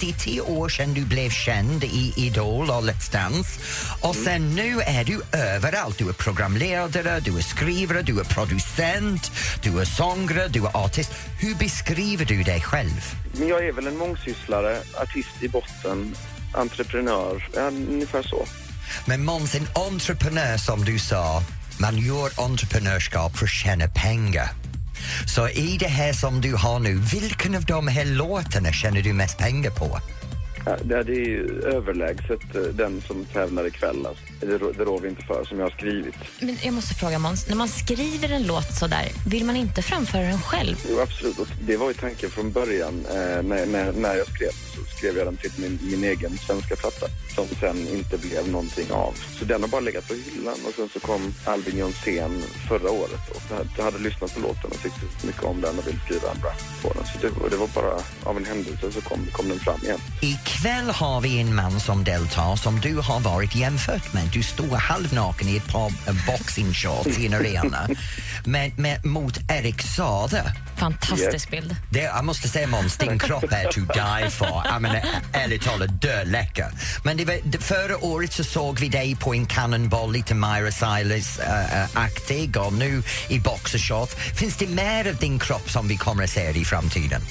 Det 0.00 0.08
är 0.10 0.14
tio 0.14 0.40
år 0.40 0.68
sedan 0.68 0.94
du 0.94 1.00
blev 1.04 1.30
känd 1.30 1.84
i 1.84 2.12
Idol 2.16 2.70
och 2.70 2.82
Let's 2.82 3.12
Dance. 3.12 3.60
Och 4.00 4.14
sen 4.16 4.54
nu 4.54 4.80
är 4.80 5.04
du 5.04 5.20
överallt. 5.32 5.98
Du 5.98 6.08
är 6.08 6.12
programledare, 6.12 7.20
du 7.20 7.38
är 7.38 7.42
skrivare, 7.42 8.02
du 8.02 8.20
är 8.20 8.24
producent, 8.24 9.30
du 9.62 9.80
är 9.80 9.84
sångare, 9.96 10.48
du 10.48 10.64
är 10.66 10.76
artist. 10.76 11.12
Hur 11.40 11.54
beskriver 11.54 12.24
du 12.24 12.42
dig 12.42 12.60
själv? 12.60 13.14
Men 13.38 13.48
jag 13.48 13.66
är 13.66 13.72
väl 13.72 13.86
en 13.86 13.96
mångsysslare, 13.96 14.78
artist 15.02 15.42
i 15.42 15.48
botten, 15.48 16.14
entreprenör, 16.54 17.48
ja, 17.54 17.66
ungefär 17.66 18.22
så. 18.22 18.44
Men 19.06 19.24
Måns, 19.24 19.54
en 19.54 19.68
entreprenör 19.74 20.56
som 20.56 20.84
du 20.84 20.98
sa, 20.98 21.42
man 21.80 21.96
gör 21.96 22.44
entreprenörskap 22.44 23.36
för 23.36 23.44
att 23.44 23.50
tjäna 23.50 23.88
pengar. 23.88 24.50
Så 25.26 25.48
i 25.48 25.76
det 25.80 25.88
här 25.88 26.12
som 26.12 26.40
du 26.40 26.54
har 26.54 26.78
nu, 26.80 26.94
vilken 26.94 27.54
av 27.54 27.64
de 27.64 27.88
här 27.88 28.04
låtarna 28.04 28.72
tjänar 28.72 29.00
du 29.00 29.12
mest 29.12 29.38
pengar 29.38 29.70
på? 29.70 29.98
Ja, 30.68 31.02
det 31.02 31.12
är 31.12 31.26
ju 31.28 31.62
överlägset 31.64 32.54
eh, 32.56 32.62
den 32.62 33.02
som 33.06 33.24
tävlar 33.24 33.66
ikväll. 33.66 34.06
Alltså. 34.06 34.22
Det, 34.40 34.58
rå- 34.58 34.72
det 34.78 34.84
rår 34.84 35.00
vi 35.00 35.08
inte 35.08 35.22
för, 35.22 35.44
som 35.44 35.58
jag 35.58 35.66
har 35.66 35.70
skrivit. 35.70 36.14
Men 36.40 36.56
jag 36.62 36.74
måste 36.74 36.94
fråga 36.94 37.18
Måns, 37.18 37.48
när 37.48 37.56
man 37.56 37.68
skriver 37.68 38.28
en 38.28 38.42
låt 38.46 38.74
så 38.78 38.86
där, 38.86 39.08
vill 39.26 39.44
man 39.44 39.56
inte 39.56 39.82
framföra 39.82 40.22
den 40.22 40.38
själv? 40.42 40.76
Jo, 40.90 41.00
absolut. 41.00 41.38
Och 41.38 41.48
det 41.66 41.76
var 41.76 41.88
ju 41.88 41.94
tanken 41.94 42.30
från 42.30 42.52
början. 42.52 43.04
Eh, 43.10 43.42
när, 43.42 43.66
när, 43.66 43.92
när 43.92 44.14
jag 44.16 44.26
skrev 44.26 44.50
så 44.50 44.96
skrev 44.96 45.16
jag 45.16 45.26
den 45.26 45.36
till 45.36 45.50
min, 45.56 45.78
min 45.90 46.04
egen 46.04 46.38
svenska 46.38 46.76
platta 46.76 47.06
som 47.34 47.46
sen 47.60 47.88
inte 47.88 48.18
blev 48.18 48.48
någonting 48.48 48.90
av. 48.92 49.14
Så 49.38 49.44
den 49.44 49.60
har 49.62 49.68
bara 49.68 49.80
legat 49.80 50.08
på 50.08 50.14
hyllan 50.14 50.56
och 50.66 50.74
sen 50.76 50.88
så 50.92 51.00
kom 51.00 51.34
Albin 51.44 51.78
Jonsén 51.78 52.42
förra 52.68 52.90
året 52.90 53.30
och 53.34 53.42
jag 53.76 53.84
hade 53.84 53.98
lyssnat 53.98 54.34
på 54.34 54.40
låten 54.40 54.70
och 54.70 54.82
tyckte 54.82 55.26
mycket 55.26 55.44
om 55.44 55.60
den 55.60 55.78
och 55.78 55.86
ville 55.86 55.98
skriva 56.04 56.30
en 56.30 56.42
rap 56.42 56.82
på 56.82 56.92
den. 56.92 57.04
Så 57.06 57.18
det, 57.22 57.50
det 57.50 57.56
var 57.56 57.66
bara 57.74 57.94
av 58.24 58.36
en 58.36 58.44
händelse 58.44 58.92
så 58.92 59.00
kom, 59.00 59.26
kom 59.32 59.48
den 59.48 59.58
fram 59.58 59.80
igen. 59.84 60.00
Ikväll 60.58 60.90
har 60.90 61.20
vi 61.20 61.40
en 61.40 61.54
man 61.54 61.80
som 61.80 62.04
deltar 62.04 62.56
som 62.56 62.80
du 62.80 62.96
har 62.96 63.20
varit 63.20 63.54
jämfört 63.54 64.12
med. 64.12 64.22
Du 64.32 64.42
står 64.42 64.76
halvnaken 64.76 65.48
i 65.48 65.56
ett 65.56 65.72
par 65.72 65.86
eh, 65.86 66.26
boxingshorts 66.26 67.18
i 67.18 67.26
en 67.26 67.34
arena 67.34 67.88
med, 68.44 68.78
med, 68.78 69.04
mot 69.04 69.38
Erik 69.50 69.82
Saade. 69.82 70.52
Fantastisk 70.76 71.50
bild. 71.50 71.76
Det, 71.90 72.00
jag 72.00 72.24
måste 72.24 72.48
säga 72.48 72.66
Måns, 72.66 72.96
din 72.96 73.18
kropp 73.18 73.52
är 73.52 73.72
to 73.72 73.80
die 73.80 74.30
for. 74.30 74.62
Jag 74.64 74.82
menar, 74.82 75.02
ärligt 75.32 75.62
talat, 75.62 76.02
döläcker. 76.02 76.70
Men 77.04 77.16
det 77.16 77.24
var, 77.24 77.58
förra 77.58 78.04
året 78.04 78.32
så 78.32 78.44
såg 78.44 78.80
vi 78.80 78.88
dig 78.88 79.16
på 79.16 79.34
en 79.34 79.46
cannonball, 79.46 80.12
lite 80.12 80.34
Myra 80.34 80.70
Cyrus-aktig 80.70 82.56
och 82.56 82.72
nu 82.72 83.02
i 83.28 83.38
boxershorts. 83.38 84.14
Finns 84.14 84.56
det 84.56 84.66
mer 84.66 85.08
av 85.08 85.16
din 85.16 85.38
kropp 85.38 85.70
som 85.70 85.88
vi 85.88 85.96
kommer 85.96 86.24
att 86.24 86.30
se 86.30 86.50
i 86.50 86.64
framtiden? 86.64 87.22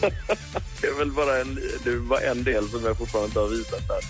det 0.80 0.86
är 0.86 0.98
väl 0.98 1.12
bara 1.12 1.40
en, 1.40 1.54
det 1.84 1.90
är 1.90 1.96
bara 1.96 2.20
en 2.20 2.44
del 2.44 2.68
som 2.68 2.84
jag 2.84 2.98
fortfarande 2.98 3.26
inte 3.26 3.40
har 3.40 3.48
visat 3.48 3.88
där. 3.88 4.00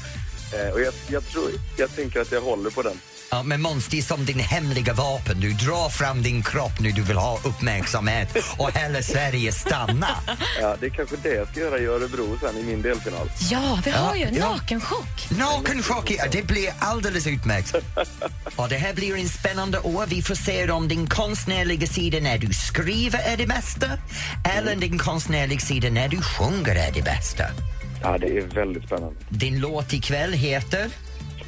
Eh, 0.54 0.72
och 0.72 0.80
jag, 0.80 0.94
jag, 1.08 1.28
tror, 1.28 1.50
jag 1.76 1.96
tänker 1.96 2.20
att 2.20 2.32
jag 2.32 2.40
håller 2.40 2.70
på 2.70 2.82
den. 2.82 3.00
Ja, 3.30 3.42
men 3.42 3.62
Måns, 3.62 3.86
det 3.88 3.98
är 3.98 4.02
som 4.02 4.24
din 4.24 4.38
hemliga 4.38 4.92
vapen. 4.92 5.40
Du 5.40 5.52
drar 5.52 5.88
fram 5.88 6.22
din 6.22 6.42
kropp 6.42 6.80
nu 6.80 6.90
du 6.90 7.02
vill 7.02 7.16
ha 7.16 7.38
uppmärksamhet 7.44 8.36
och 8.58 8.70
hela 8.78 9.02
Sverige 9.02 9.52
stanna. 9.52 10.08
Ja, 10.60 10.76
det 10.80 10.86
är 10.86 10.90
kanske 10.90 11.16
det 11.22 11.34
jag 11.34 11.48
ska 11.48 11.60
göra 11.60 11.78
i 11.78 11.86
Örebro 11.86 12.38
sen 12.40 12.56
i 12.56 12.62
min 12.62 12.82
delfinal. 12.82 13.30
Ja, 13.50 13.78
vi 13.84 13.90
har 13.90 14.16
Ja, 14.16 14.30
ju 14.30 14.36
ja. 14.38 14.48
nakenchock. 14.48 15.30
Nakenchock, 15.38 16.10
ja, 16.10 16.24
det 16.32 16.46
blir 16.46 16.72
alldeles 16.78 17.26
utmärkt. 17.26 17.74
Och 18.56 18.68
det 18.68 18.76
här 18.76 18.94
blir 18.94 19.16
en 19.16 19.28
spännande 19.28 19.78
år. 19.80 20.04
Vi 20.08 20.22
får 20.22 20.34
se 20.34 20.70
om 20.70 20.88
din 20.88 21.06
konstnärliga 21.08 21.86
sida 21.86 22.18
när 22.20 22.38
du 22.38 22.52
skriver 22.54 23.18
är 23.18 23.36
det 23.36 23.46
bästa 23.46 23.86
eller 24.58 24.76
din 24.76 24.98
konstnärliga 24.98 25.60
sida 25.60 25.90
när 25.90 26.08
du 26.08 26.20
sjunger 26.22 26.74
är 26.76 26.92
det 26.92 27.02
bästa. 27.02 27.44
Ja, 28.02 28.18
det 28.18 28.26
är 28.26 28.42
väldigt 28.54 28.84
spännande. 28.84 29.16
Din 29.28 29.58
låt 29.60 29.92
ikväll 29.92 30.32
heter? 30.32 30.90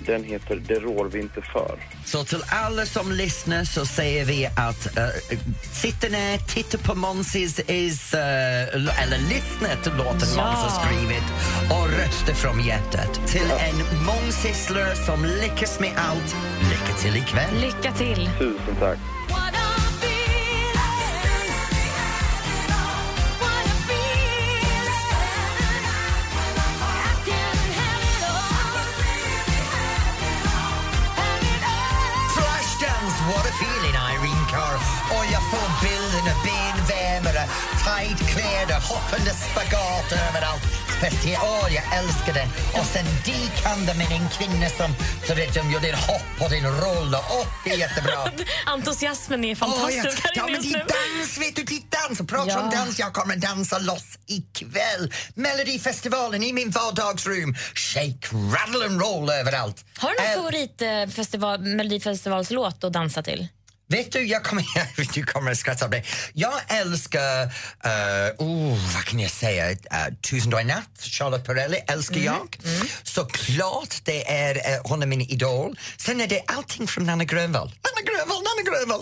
Den 0.09 0.25
heter 0.25 0.57
Det 0.69 0.75
rår 0.75 1.05
vi 1.05 1.21
inte 1.21 1.43
för. 1.43 1.79
Så 2.05 2.25
till 2.25 2.43
alla 2.49 2.87
som 2.87 3.13
lyssnar 3.13 3.65
så 3.65 3.87
säger 3.87 4.25
vi 4.25 4.47
att 4.47 4.87
uh, 4.87 5.39
sitta 5.73 6.09
ner, 6.09 6.39
titta 6.39 6.79
på 6.79 6.95
Månsis 6.95 7.61
is, 7.67 8.15
uh, 8.15 8.21
eller 9.03 9.19
lyssna 9.19 9.69
till 9.83 9.93
låten 9.93 10.29
Ja. 10.37 10.45
Måns 10.45 10.73
har 10.73 10.85
skrivit 10.85 11.25
och 11.71 11.89
rösta 11.89 12.35
från 12.35 12.65
hjärtat. 12.65 13.21
Till 13.27 13.51
en 13.51 14.05
mångsysslare 14.07 14.97
som 14.97 15.25
lyckas 15.25 15.81
med 15.81 15.93
allt, 15.97 16.37
lycka 16.71 16.99
till 16.99 17.17
ikväll. 17.17 17.61
Lycka 17.61 17.93
till. 17.93 18.31
Tusen 18.39 18.77
tack. 18.81 18.99
Tight 37.99 38.19
kläder, 38.31 38.81
hoppande 38.81 39.31
spagat 39.31 40.13
överallt. 40.29 40.63
Speciellt, 40.99 41.43
åh 41.45 41.75
jag 41.75 41.99
älskar 41.99 42.35
den. 42.35 42.49
Och 42.81 42.87
sen 42.87 43.05
dikande 43.25 43.95
med 43.95 44.13
en 44.13 44.29
kvinna 44.29 44.69
som 44.69 44.95
så 45.27 45.35
vet 45.35 45.55
du, 45.55 45.61
gör 45.73 45.81
din 45.81 45.95
hopp 45.95 46.23
och 46.41 46.51
din 46.51 46.65
roll. 46.67 47.15
Åh, 47.15 47.47
det 47.65 47.71
är 47.71 47.77
jättebra. 47.79 48.13
Entusiasmen 48.67 49.45
är 49.45 49.55
fantastisk 49.55 50.21
ja. 50.25 50.31
ja, 50.35 50.43
inne 50.49 50.53
men 50.53 50.63
det 50.63 50.75
är 50.79 50.87
dans, 51.19 51.39
vet 51.39 51.57
du, 51.57 51.63
det 51.63 51.75
är 51.75 52.09
dans. 52.09 52.21
Och 52.21 52.29
prata 52.29 52.51
Ja. 52.51 52.61
om 52.61 52.71
dans, 52.71 52.99
jag 52.99 53.13
kommer 53.13 53.35
att 53.35 53.41
dansa 53.41 53.79
loss 53.79 54.19
ikväll. 54.27 55.13
Melodifestivalen 55.35 56.43
i 56.43 56.53
min 56.53 56.71
vardagsrum. 56.71 57.55
Shake, 57.75 58.29
rattle 58.33 58.85
and 58.87 59.01
roll 59.03 59.31
överallt. 59.31 59.85
Har 59.99 60.09
du 60.11 60.15
någon 60.15 60.27
Äl- 60.27 60.35
favorit 60.37 60.83
eh, 60.83 61.15
festival, 61.17 61.61
Melodifestivalslåt 61.61 62.85
att 62.85 62.93
dansa 62.93 63.23
till? 63.23 63.49
Vet 63.91 64.13
du, 64.13 64.23
jag 64.27 64.45
kommer, 64.45 64.65
du 65.15 65.23
kommer 65.23 65.51
att 65.51 65.59
skratta 65.59 65.85
av 65.85 65.91
det. 65.91 66.03
Jag 66.33 66.55
älskar, 66.69 67.45
uh, 67.45 67.51
oh, 68.39 68.95
vad 68.95 69.05
kan 69.05 69.21
jag 69.21 69.31
säga, 69.31 69.71
uh, 69.71 69.77
Tusen 70.21 70.51
dagar 70.51 70.65
natt, 70.65 71.01
Charlotte 71.01 71.45
Perrelli 71.45 71.77
älskar 71.87 72.21
jag. 72.21 72.59
Såklart, 73.03 74.05
det 74.05 74.31
är, 74.31 74.55
uh, 74.55 74.81
hon 74.85 75.03
är 75.03 75.07
min 75.07 75.21
idol. 75.21 75.79
Sen 75.97 76.21
är 76.21 76.27
det 76.27 76.43
allting 76.47 76.87
från 76.87 77.07
Nanna 77.07 77.25
Grönvall. 77.25 77.67
Nanna 77.69 78.11
Grönvall, 78.11 78.43
Nanna 78.43 78.71
Grönvall, 78.71 79.01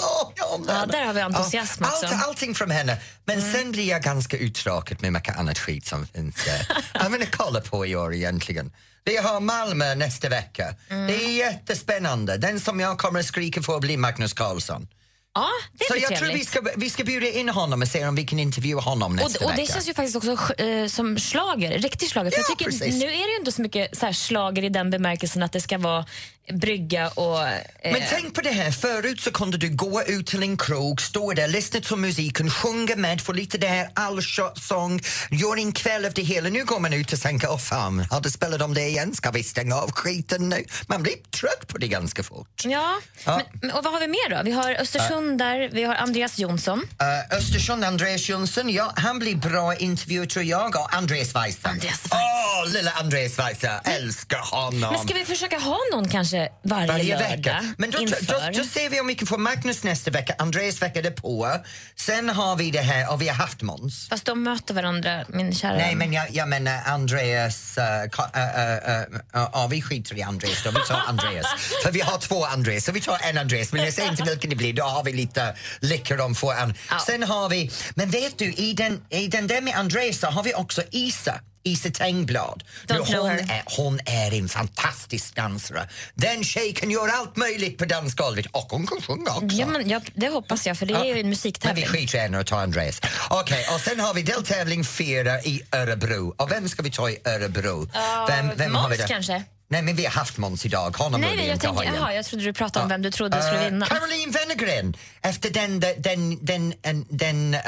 om 0.54 0.66
Ja, 0.68 0.86
där 0.86 1.04
har 1.04 1.12
vi 1.12 1.20
entusiasm. 1.20 1.84
Mm. 1.84 1.94
Allt, 1.94 2.26
allting 2.26 2.54
från 2.54 2.70
henne. 2.70 2.98
Men 3.24 3.52
sen 3.52 3.72
blir 3.72 3.88
jag 3.88 4.02
ganska 4.02 4.36
uttråkad 4.36 5.02
med 5.02 5.12
mycket 5.12 5.38
annat 5.38 5.58
skit 5.58 5.86
som 5.86 6.06
finns 6.06 6.34
där. 6.44 6.66
jag 6.94 7.10
vill 7.10 7.26
kolla 7.30 7.60
på 7.60 7.86
i 7.86 7.96
år 7.96 8.14
egentligen. 8.14 8.72
Vi 9.06 9.16
har 9.16 9.40
Malmö 9.40 9.94
nästa 9.94 10.28
vecka. 10.28 10.74
Mm. 10.90 11.06
Det 11.06 11.14
är 11.24 11.28
jättespännande. 11.38 12.36
Den 12.36 12.60
som 12.60 12.80
jag 12.80 12.98
kommer 12.98 13.20
att 13.20 13.26
skrika 13.26 13.62
för 13.62 13.80
blir 13.80 13.98
Magnus 13.98 14.32
Carlsson. 14.32 14.88
Ja, 15.34 15.46
det 15.72 15.84
Så 15.86 15.92
blir 15.92 16.02
jag 16.02 16.08
tror 16.08 16.18
trevligt. 16.18 16.40
vi 16.40 16.44
ska, 16.44 16.60
vi 16.76 16.90
ska 16.90 17.04
bjuda 17.04 17.26
in 17.28 17.48
honom 17.48 17.82
och 17.82 17.88
se 17.88 18.06
om 18.06 18.14
vi 18.14 18.24
kan 18.24 18.38
intervjua 18.38 18.80
honom 18.80 19.16
nästa 19.16 19.38
och, 19.44 19.50
och 19.50 19.56
det 19.56 19.62
vecka. 19.62 19.72
känns 19.72 19.88
ju 19.88 19.94
faktiskt 19.94 20.16
också 20.16 20.54
eh, 20.62 20.86
som 20.86 21.18
slager, 21.18 21.78
riktig 21.78 22.08
slager. 22.10 22.30
För 22.30 22.38
Ja, 22.38 22.44
jag 22.48 22.58
tycker, 22.58 22.70
precis. 22.70 23.00
nu 23.00 23.06
är 23.06 23.26
det 23.26 23.32
ju 23.32 23.36
inte 23.38 23.52
så 23.52 23.62
mycket 23.62 23.98
så 23.98 24.06
här 24.06 24.12
slager 24.12 24.64
i 24.64 24.68
den 24.68 24.90
bemärkelsen 24.90 25.42
att 25.42 25.52
det 25.52 25.60
ska 25.60 25.78
vara 25.78 26.04
brygga 26.54 27.08
och... 27.08 27.48
eh, 27.48 27.58
Men 27.92 28.02
tänk 28.10 28.34
på 28.34 28.40
det 28.40 28.50
här, 28.50 28.70
förut 28.70 29.20
så 29.20 29.30
kunde 29.32 29.58
du 29.58 29.68
gå 29.76 30.02
ut 30.02 30.26
till 30.26 30.42
en 30.42 30.56
krog, 30.56 31.00
stå 31.02 31.32
där, 31.32 31.48
lyssna 31.48 31.80
till 31.80 31.96
musiken, 31.96 32.50
sjunga 32.50 32.96
med, 32.96 33.20
få 33.20 33.32
lite 33.32 33.58
det 33.58 33.66
här 33.66 33.88
allsång, 33.94 35.00
göra 35.30 35.58
en 35.60 35.72
kväll 35.72 36.04
av 36.04 36.12
det 36.12 36.22
hela. 36.22 36.48
Nu 36.48 36.64
går 36.64 36.80
man 36.80 36.92
ut 36.92 37.12
och 37.12 37.20
tänker, 37.20 37.50
åh 37.50 37.58
fan, 37.58 38.06
har 38.10 38.20
du 38.20 38.30
spelat 38.30 38.62
om 38.62 38.74
det 38.74 38.86
igen? 38.88 39.14
Ska 39.14 39.30
vi 39.30 39.42
stänga 39.42 39.74
av 39.76 39.90
skiten 39.92 40.48
nu? 40.48 40.64
Man 40.86 41.02
blir 41.02 41.14
trött 41.40 41.68
på 41.68 41.78
det 41.78 41.88
ganska 41.88 42.22
fort. 42.22 42.62
Ja, 42.64 42.94
Ja. 43.24 43.40
Men, 43.62 43.70
och 43.70 43.84
vad 43.84 43.92
har 43.92 44.00
vi 44.00 44.08
mer 44.08 44.30
då? 44.36 44.42
Vi 44.44 44.50
har 44.50 44.74
Östersund 44.74 45.38
där, 45.38 45.68
vi 45.72 45.84
har 45.84 45.94
Andreas 45.94 46.38
Jonsson. 46.38 46.78
Uh, 46.78 47.36
Östersund, 47.38 47.84
Andreas 47.84 48.28
Jönsson, 48.28 48.70
ja, 48.70 48.92
han 48.96 49.18
blir 49.18 49.36
bra 49.36 49.76
intervju 49.76 50.26
tror 50.26 50.44
jag. 50.44 50.76
Och 50.76 50.94
Andreas 50.94 51.34
Weise. 51.36 51.58
Andreas 51.62 52.04
Weise. 52.04 52.16
Åh, 52.16 52.72
lilla 52.72 52.90
Andreas 52.90 53.38
Weise, 53.38 53.80
älskar 53.84 54.38
honom. 54.38 54.80
Men 54.92 54.98
ska 55.08 55.14
vi 55.14 55.24
försöka 55.24 55.58
ha 55.58 55.78
någon 55.92 56.08
kanske 56.08 56.35
varje, 56.62 56.86
varje 56.86 57.18
lördag 57.18 57.36
vecka. 57.36 57.74
Men 57.78 57.90
då, 57.90 57.98
inför? 57.98 58.52
då, 58.52 58.58
då 58.58 58.64
ser 58.64 58.90
vi 58.90 59.00
om 59.00 59.06
vi 59.06 59.14
kan 59.14 59.26
få 59.26 59.38
Magnus 59.38 59.82
nästa 59.82 60.10
vecka, 60.10 60.34
Andreas 60.38 60.82
vecka 60.82 61.02
därpå. 61.02 61.48
Sen 61.96 62.28
har 62.28 62.56
vi 62.56 62.70
det 62.70 62.80
här, 62.80 63.12
och 63.12 63.22
vi 63.22 63.28
har 63.28 63.34
haft 63.34 63.62
Måns. 63.62 64.08
Fast 64.08 64.24
de 64.24 64.42
möter 64.42 64.74
varandra, 64.74 65.24
min 65.28 65.54
kära 65.54 65.76
Nej, 65.76 65.94
men 65.94 66.12
jag, 66.12 66.30
jag 66.30 66.48
menar 66.48 66.80
Andreas... 66.86 67.78
Uh, 67.78 68.10
ka, 68.10 68.22
uh, 68.22 68.40
uh, 68.40 69.00
uh, 69.42 69.48
ja, 69.52 69.68
vi 69.70 69.82
skiter 69.82 70.18
i 70.18 70.22
Andreas 70.22 70.62
då, 70.64 70.70
vi 70.70 70.80
tar 70.88 71.02
Andreas. 71.08 71.46
För 71.84 71.92
vi 71.92 72.00
har 72.00 72.18
två 72.18 72.44
Andreas, 72.44 72.84
så 72.84 72.92
vi 72.92 73.00
tar 73.00 73.18
en 73.30 73.38
Andreas. 73.38 73.72
Men 73.72 73.84
jag 73.84 73.92
säger 73.92 74.10
inte 74.10 74.22
vilken 74.22 74.50
det 74.50 74.56
blir, 74.56 74.72
då 74.72 74.82
har 74.82 75.04
vi 75.04 75.12
lite 75.12 75.54
de 76.16 76.34
får. 76.34 76.52
an- 76.52 76.74
Ja. 76.90 76.98
Sen 77.06 77.22
har 77.22 77.48
vi... 77.48 77.70
Men 77.94 78.10
vet 78.10 78.38
du, 78.38 78.52
i 78.52 78.72
den, 78.72 79.02
i 79.10 79.28
den 79.28 79.46
där 79.46 79.60
med 79.60 79.74
Andreas 79.76 80.18
så 80.18 80.26
har 80.26 80.42
vi 80.42 80.54
också 80.54 80.82
Isa. 80.90 81.40
Isa 81.66 81.90
Tengblad. 81.90 82.64
Nu, 82.88 82.98
hon, 82.98 83.30
är, 83.30 83.62
hon 83.76 84.00
är 84.06 84.38
en 84.38 84.48
fantastisk 84.48 85.34
dansare. 85.34 85.88
Den 86.14 86.44
tjejen 86.44 86.90
gör 86.90 87.08
allt 87.08 87.36
möjligt 87.36 87.78
på 87.78 87.84
dansgolvet 87.84 88.46
och 88.46 88.66
hon 88.70 88.86
kan 88.86 89.02
sjunga 89.02 89.30
också. 89.30 89.56
Ja, 89.56 89.66
men, 89.66 89.88
ja, 89.88 90.00
det 90.14 90.28
hoppas 90.28 90.66
jag, 90.66 90.78
för 90.78 90.86
det 90.86 90.94
är 90.94 91.04
ju 91.04 91.10
en 91.10 91.14
Men 91.16 91.22
vi 91.24 91.28
musiktävling. 91.28 91.86
skiter 91.86 92.18
i 92.18 92.20
henne 92.20 92.38
och 92.38 92.46
tar 92.46 92.58
Andreas. 92.62 93.00
Okej, 93.30 93.66
och 93.74 93.80
sen 93.80 94.00
har 94.00 94.14
vi 94.14 94.22
deltävling 94.22 94.84
fyra 94.84 95.40
i 95.40 95.62
Örebro. 95.72 96.34
Och 96.38 96.50
vem 96.50 96.68
ska 96.68 96.82
vi 96.82 96.90
ta 96.90 97.10
i 97.10 97.18
Örebro? 97.24 97.90
vem, 98.28 98.48
vem 98.56 98.56
vi 98.58 98.68
Måns 98.68 99.04
kanske? 99.08 99.42
Nej, 99.68 99.82
men 99.82 99.96
vi 99.96 100.04
har 100.04 100.12
haft 100.12 100.38
Måns 100.38 100.66
idag. 100.66 100.96
Honom 100.96 101.20
Nej, 101.20 101.36
men 101.36 101.46
jag 101.46 101.82
igen. 101.82 101.94
jaha, 101.94 102.14
jag 102.14 102.24
trodde 102.24 102.44
du 102.44 102.52
pratade 102.52 102.82
om 102.82 102.88
vem 102.88 103.02
du 103.02 103.10
trodde 103.10 103.42
skulle 103.42 103.58
Eh, 103.58 103.64
vinna. 103.64 103.86
Caroline 103.86 104.30
Wennergren, 104.30 104.96
efter 105.22 105.50
den, 105.50 105.80
den, 105.80 106.38
den, 106.44 106.74
den, 107.08 107.54
uh, 107.54 107.60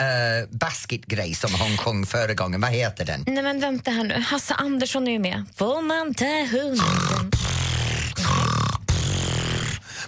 basketgrej 0.50 1.34
som 1.34 1.54
hon 1.54 1.76
sjöng 1.76 2.06
förra 2.06 2.34
gången. 2.34 2.60
Vad 2.60 2.70
heter 2.70 3.04
den? 3.04 3.24
Nej 3.26 3.42
men 3.42 3.60
vänta 3.60 3.90
här 3.90 4.04
nu, 4.04 4.20
Hasse 4.20 4.54
Andersson 4.54 5.08
är 5.08 5.12
ju 5.12 5.18
med. 5.18 5.44
Får 5.56 5.82
man 5.82 6.14
ta 6.14 6.24
hunden? 6.24 7.30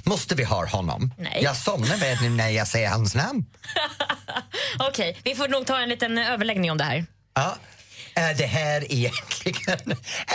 Måste 0.05 0.35
vi 0.35 0.45
ha 0.45 0.67
honom? 0.67 1.15
Nej. 1.19 1.41
Jag 1.43 1.57
somnar 1.57 1.97
med 1.97 2.19
nu 2.23 2.29
när 2.29 2.49
jag 2.49 2.69
säger 2.69 2.89
hans 2.89 3.15
namn. 3.15 3.45
Okej, 4.89 5.21
vi 5.25 5.35
får 5.35 5.49
nog 5.49 5.67
ta 5.67 5.79
en 5.81 5.89
liten 5.89 6.19
överläggning 6.19 6.71
om 6.71 6.79
det 6.79 6.85
här. 6.85 7.07
Ja. 7.35 7.57
Är 8.21 8.35
det 8.35 8.47
här 8.47 8.93
egentligen? 8.93 9.79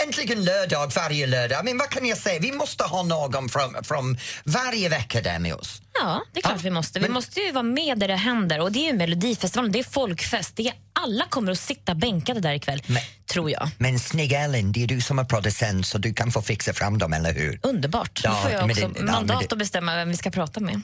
Äntligen 0.06 0.44
lördag 0.46 0.92
varje 0.96 1.28
lördag. 1.28 1.66
Men 1.66 1.78
vad 1.78 1.90
kan 1.90 2.06
jag 2.06 2.18
säga? 2.18 2.40
Vi 2.40 2.52
måste 2.52 2.84
ha 2.84 3.04
någon 3.04 3.50
från, 3.50 3.84
från 3.84 4.18
varje 4.44 4.90
vecka 4.90 5.22
där 5.22 5.40
med 5.40 5.54
oss. 5.56 5.82
Ja, 6.02 6.22
det 6.34 6.40
är 6.40 6.42
klart 6.42 6.54
Ja, 6.58 6.62
vi 6.64 6.70
måste. 6.72 7.00
Vi 7.00 7.04
men- 7.06 7.12
måste 7.14 7.40
ju 7.40 7.52
vara 7.52 7.64
med 7.64 8.00
där 8.00 8.08
det 8.08 8.16
händer. 8.16 8.60
Och 8.60 8.72
Det 8.72 8.80
är 8.80 8.92
ju 8.92 8.98
Melodifestivalen, 8.98 9.72
det 9.72 9.80
är 9.80 9.84
folkfest. 9.84 10.56
Det 10.56 10.68
är, 10.68 10.74
alla 10.94 11.26
kommer 11.30 11.52
att 11.52 11.60
sitta 11.60 11.96
bänkade 11.96 12.40
där 12.40 12.54
ikväll, 12.54 12.84
Men- 12.88 13.02
tror 13.32 13.52
jag. 13.52 13.70
Men 13.78 14.00
snygg 14.00 14.32
Ellen, 14.34 14.72
det 14.72 14.84
är 14.84 14.88
du 14.88 15.02
som 15.02 15.20
är 15.20 15.24
producent 15.24 15.88
så 15.88 15.98
du 15.98 16.14
kan 16.14 16.32
få 16.32 16.42
fixa 16.42 16.74
fram 16.74 16.98
dem, 16.98 17.14
eller 17.14 17.34
hur? 17.34 17.60
Underbart. 17.64 18.22
Ja, 18.24 18.30
Då 18.30 18.36
får 18.36 18.52
jag 18.52 18.66
också 18.72 18.88
det- 18.88 19.02
mandat 19.04 19.40
det- 19.40 19.52
att 19.54 19.60
bestämma 19.60 19.96
vem 19.96 20.10
vi 20.10 20.18
ska 20.18 20.32
prata 20.32 20.60
med. 20.60 20.82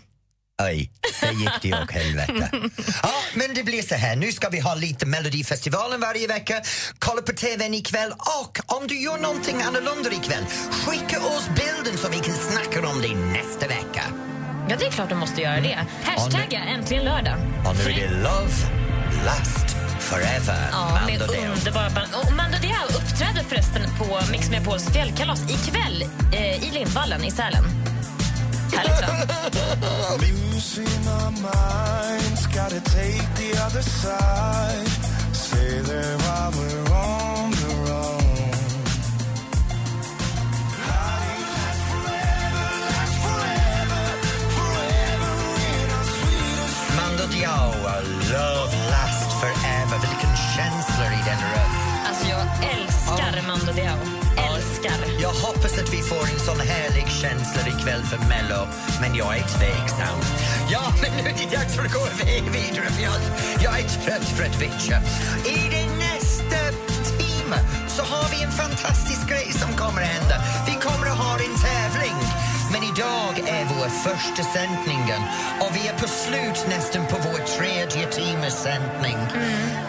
Oj, 0.63 0.91
det 1.21 1.31
gick 1.31 1.61
det 1.61 1.73
åt 1.83 1.91
helvete. 1.91 2.49
Ja, 3.03 3.13
men 3.33 3.53
det 3.53 3.63
blir 3.63 3.81
så 3.81 3.95
här. 3.95 4.15
Nu 4.15 4.31
ska 4.31 4.49
vi 4.49 4.59
ha 4.59 4.75
lite 4.75 5.05
Melodifestivalen 5.05 6.01
varje 6.01 6.27
vecka. 6.27 6.61
Kolla 6.99 7.21
på 7.21 7.31
TVn 7.31 7.73
ikväll 7.73 8.11
och 8.43 8.59
om 8.77 8.87
du 8.87 8.99
gör 9.01 9.17
någonting 9.17 9.61
annorlunda 9.61 10.11
ikväll, 10.11 10.45
skicka 10.71 11.19
oss 11.19 11.47
bilden 11.47 11.97
så 11.97 12.09
vi 12.09 12.19
kan 12.19 12.35
snacka 12.35 12.87
om 12.87 13.01
det 13.01 13.15
nästa 13.15 13.67
vecka. 13.67 14.03
Ja, 14.69 14.75
det 14.79 14.85
är 14.85 14.91
klart 14.91 15.09
de 15.09 15.19
måste 15.19 15.41
göra 15.41 15.61
det. 15.61 15.77
Hashtagga 16.03 16.59
äntligen 16.59 17.05
lördag. 17.05 17.35
Och 17.65 17.75
nu 17.75 17.91
är 17.91 17.95
det 18.09 18.15
Love, 18.15 18.53
Last, 19.25 19.75
Forever. 19.99 20.67
Ja, 20.71 20.99
med 21.07 21.21
underbara 21.21 21.89
band. 21.89 22.13
Och 22.23 22.33
Mando 22.33 22.57
Diao 22.61 22.85
uppträder 22.85 23.43
förresten 23.49 23.81
på 23.97 24.19
Mix 24.31 24.49
Megapols 24.49 24.93
fjällkalas 24.93 25.41
ikväll 25.49 26.05
eh, 26.33 26.67
i 26.67 26.71
Lindvallen 26.71 27.23
i 27.23 27.31
Sälen. 27.31 27.80
On 36.93 37.51
the 37.51 37.67
run. 37.87 38.21
Mando 46.95 47.25
Diao, 47.27 47.71
Love, 48.31 48.73
Last, 48.89 49.31
Forever. 49.39 49.99
Vilken 49.99 50.35
känsla 50.55 51.05
i 51.05 51.21
den 51.25 51.39
röst. 51.39 52.07
Alltså, 52.07 52.27
jag 52.27 52.47
älskar 52.73 53.47
Mando 53.47 53.71
Diao. 53.73 54.20
Älskar. 54.85 55.21
Jag 55.21 55.29
hoppas 55.29 55.77
att 55.79 55.93
vi 55.93 56.01
får 56.01 56.23
en 56.33 56.39
sån 56.39 56.59
härlig 56.59 57.07
känsla 57.07 57.61
ikväll 57.67 58.03
för 58.03 58.17
Mello, 58.17 58.67
men 59.01 59.15
jag 59.15 59.37
är 59.37 59.43
tveksam. 59.43 60.19
Ja, 60.69 60.93
men 61.01 61.11
nu 61.17 61.29
är 61.29 61.33
det 61.33 61.55
dags 61.55 61.75
för 61.75 61.85
att 61.85 61.93
gå 61.93 62.03
vidare 62.51 62.89
för 62.95 63.03
jag, 63.03 63.13
jag 63.63 63.79
är 63.79 63.87
trött 64.03 64.27
för 64.35 64.43
att 64.43 64.59
bitcha. 64.59 64.97
I 65.45 65.59
den 65.75 65.89
nästa 65.97 66.61
timme 67.17 67.57
så 67.87 68.03
har 68.03 68.29
vi 68.31 68.43
en 68.43 68.51
fantastisk 68.51 69.29
grej 69.29 69.51
som 69.61 69.69
kommer 69.73 70.01
att 70.01 70.07
hända. 70.07 70.35
Vi 70.67 70.73
kommer 70.87 71.07
att 71.11 71.17
ha 71.17 71.33
en 71.33 71.55
tävling. 71.69 72.17
Men 72.73 72.83
idag 72.83 73.33
är 73.57 73.65
vår 73.65 73.89
första 74.07 74.43
sändningen 74.43 75.21
och 75.61 75.71
vi 75.75 75.87
är 75.87 75.93
på 75.93 76.07
slut 76.07 76.65
nästan 76.69 77.07
på 77.07 77.17
vår 77.27 77.39
tredje 77.57 78.07
timmes 78.07 78.63
sändning. 78.63 79.17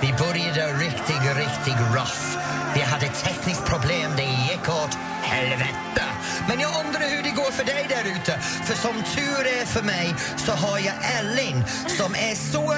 Vi 0.00 0.12
började 0.24 0.72
riktigt, 0.72 1.24
riktigt 1.36 1.80
rough. 1.94 2.51
Vi 2.74 2.80
hade 2.80 3.06
ett 3.06 3.24
tekniskt 3.24 3.64
problem, 3.64 4.10
det 4.16 4.22
gick 4.22 4.68
åt 4.68 4.94
helvete. 5.22 6.04
Men 6.48 6.60
jag 6.60 6.70
undrar 6.84 7.00
hur 7.00 7.22
det 7.22 7.30
går 7.30 7.50
för 7.50 7.64
dig 7.64 7.86
där 7.88 8.04
ute. 8.10 8.38
För 8.40 8.74
som 8.74 9.02
tur 9.14 9.46
är 9.60 9.66
för 9.66 9.82
mig 9.82 10.14
så 10.36 10.52
har 10.52 10.78
jag 10.78 10.94
Ellen 11.18 11.64
som 11.86 12.14
är 12.14 12.34
så 12.34 12.74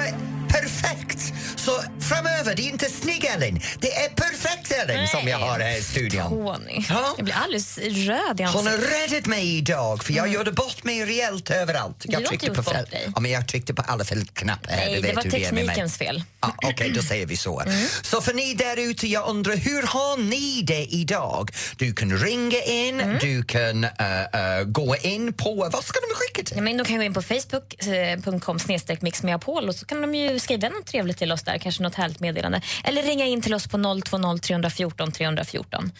perfekt. 0.49 1.33
Så 1.55 1.71
framöver, 1.99 2.55
det 2.55 2.61
är 2.61 2.69
inte 2.69 2.85
snygg 2.85 3.25
Ellen, 3.25 3.59
det 3.79 3.95
är 3.95 4.09
perfekt 4.09 4.71
Ellen 4.71 5.07
som 5.07 5.27
jag 5.27 5.37
har 5.37 5.59
här 5.59 5.77
i 5.77 5.81
studion. 5.81 6.29
Tony. 6.29 6.85
Ja. 6.89 7.13
Jag 7.17 7.25
blir 7.25 7.35
alldeles 7.35 7.77
röd 7.77 8.39
i 8.39 8.43
Hon 8.43 8.67
har 8.67 8.73
ansiktet. 8.73 9.11
räddat 9.11 9.25
mig 9.25 9.57
idag 9.57 10.03
för 10.03 10.13
jag 10.13 10.27
gjorde 10.27 10.51
bort 10.51 10.83
mig 10.83 11.05
rejält 11.05 11.49
överallt. 11.49 11.95
Du 11.99 12.13
Jag 12.13 12.33
inte 12.33 12.45
gjort 12.45 12.55
på 12.55 12.63
fel... 12.63 12.85
Ja, 13.15 13.19
men 13.19 13.31
jag 13.31 13.47
tryckte 13.47 13.73
på 13.73 13.81
alla 13.81 14.05
fel 14.05 14.25
knappar. 14.33 14.71
Nej, 14.75 14.95
du 14.95 15.01
det 15.01 15.13
var 15.13 15.23
det 15.23 15.31
teknikens 15.31 15.97
fel. 15.97 16.23
Ja, 16.41 16.53
Okej, 16.63 16.91
då 16.95 17.01
säger 17.01 17.25
vi 17.25 17.37
så. 17.37 17.63
Så 18.01 18.21
för 18.21 18.33
ni 18.33 18.53
där 18.53 18.79
ute, 18.79 19.07
jag 19.07 19.29
undrar 19.29 19.55
hur 19.55 19.83
har 19.83 20.17
ni 20.17 20.61
det 20.61 20.85
idag? 20.85 21.51
Du 21.77 21.93
kan 21.93 22.17
ringa 22.17 22.61
in, 22.61 23.17
du 23.21 23.43
kan 23.43 23.83
eh, 23.83 24.21
eh, 24.21 24.63
gå 24.63 24.95
in 25.01 25.33
på... 25.33 25.69
Vad 25.73 25.83
ska 25.83 25.99
de 25.99 26.15
skicka 26.15 26.43
till? 26.43 26.57
Ja, 26.57 26.61
men 26.63 26.77
de 26.77 26.85
kan 26.85 26.97
gå 26.97 27.03
in 27.03 27.13
på 27.13 27.21
facebook.com 27.21 28.59
mixmeapol 28.99 29.69
och 29.69 29.75
så 29.75 29.85
kan 29.85 30.01
de 30.01 30.15
ju 30.15 30.34
skriva 30.39 30.69
något 30.69 30.85
trevligt 30.85 31.17
till 31.17 31.31
oss 31.31 31.43
där, 31.43 31.57
kanske 31.57 31.83
något 31.83 31.95
härligt 31.95 32.19
meddelande. 32.19 32.61
Eller 32.83 33.03
ringa 33.03 33.25
in 33.25 33.41
till 33.41 33.53
oss 33.53 33.67
på 33.67 34.01
020 34.05 34.39
314 34.39 35.11
314. 35.11 35.91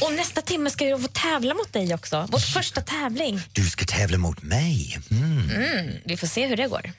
Och 0.00 0.12
nästa 0.12 0.40
timme 0.40 0.70
ska 0.70 0.84
vi 0.84 1.02
få 1.02 1.08
tävla 1.08 1.54
mot 1.54 1.72
dig 1.72 1.94
också. 1.94 2.26
Vår 2.30 2.38
första 2.38 2.80
tävling. 2.80 3.40
Du 3.52 3.64
ska 3.64 3.84
tävla 3.84 4.18
mot 4.18 4.42
mig. 4.42 4.98
Mm. 5.10 5.50
Mm, 5.50 5.94
vi 6.04 6.16
får 6.16 6.26
se 6.26 6.46
hur 6.46 6.56
det 6.56 6.66
går. 6.66 6.92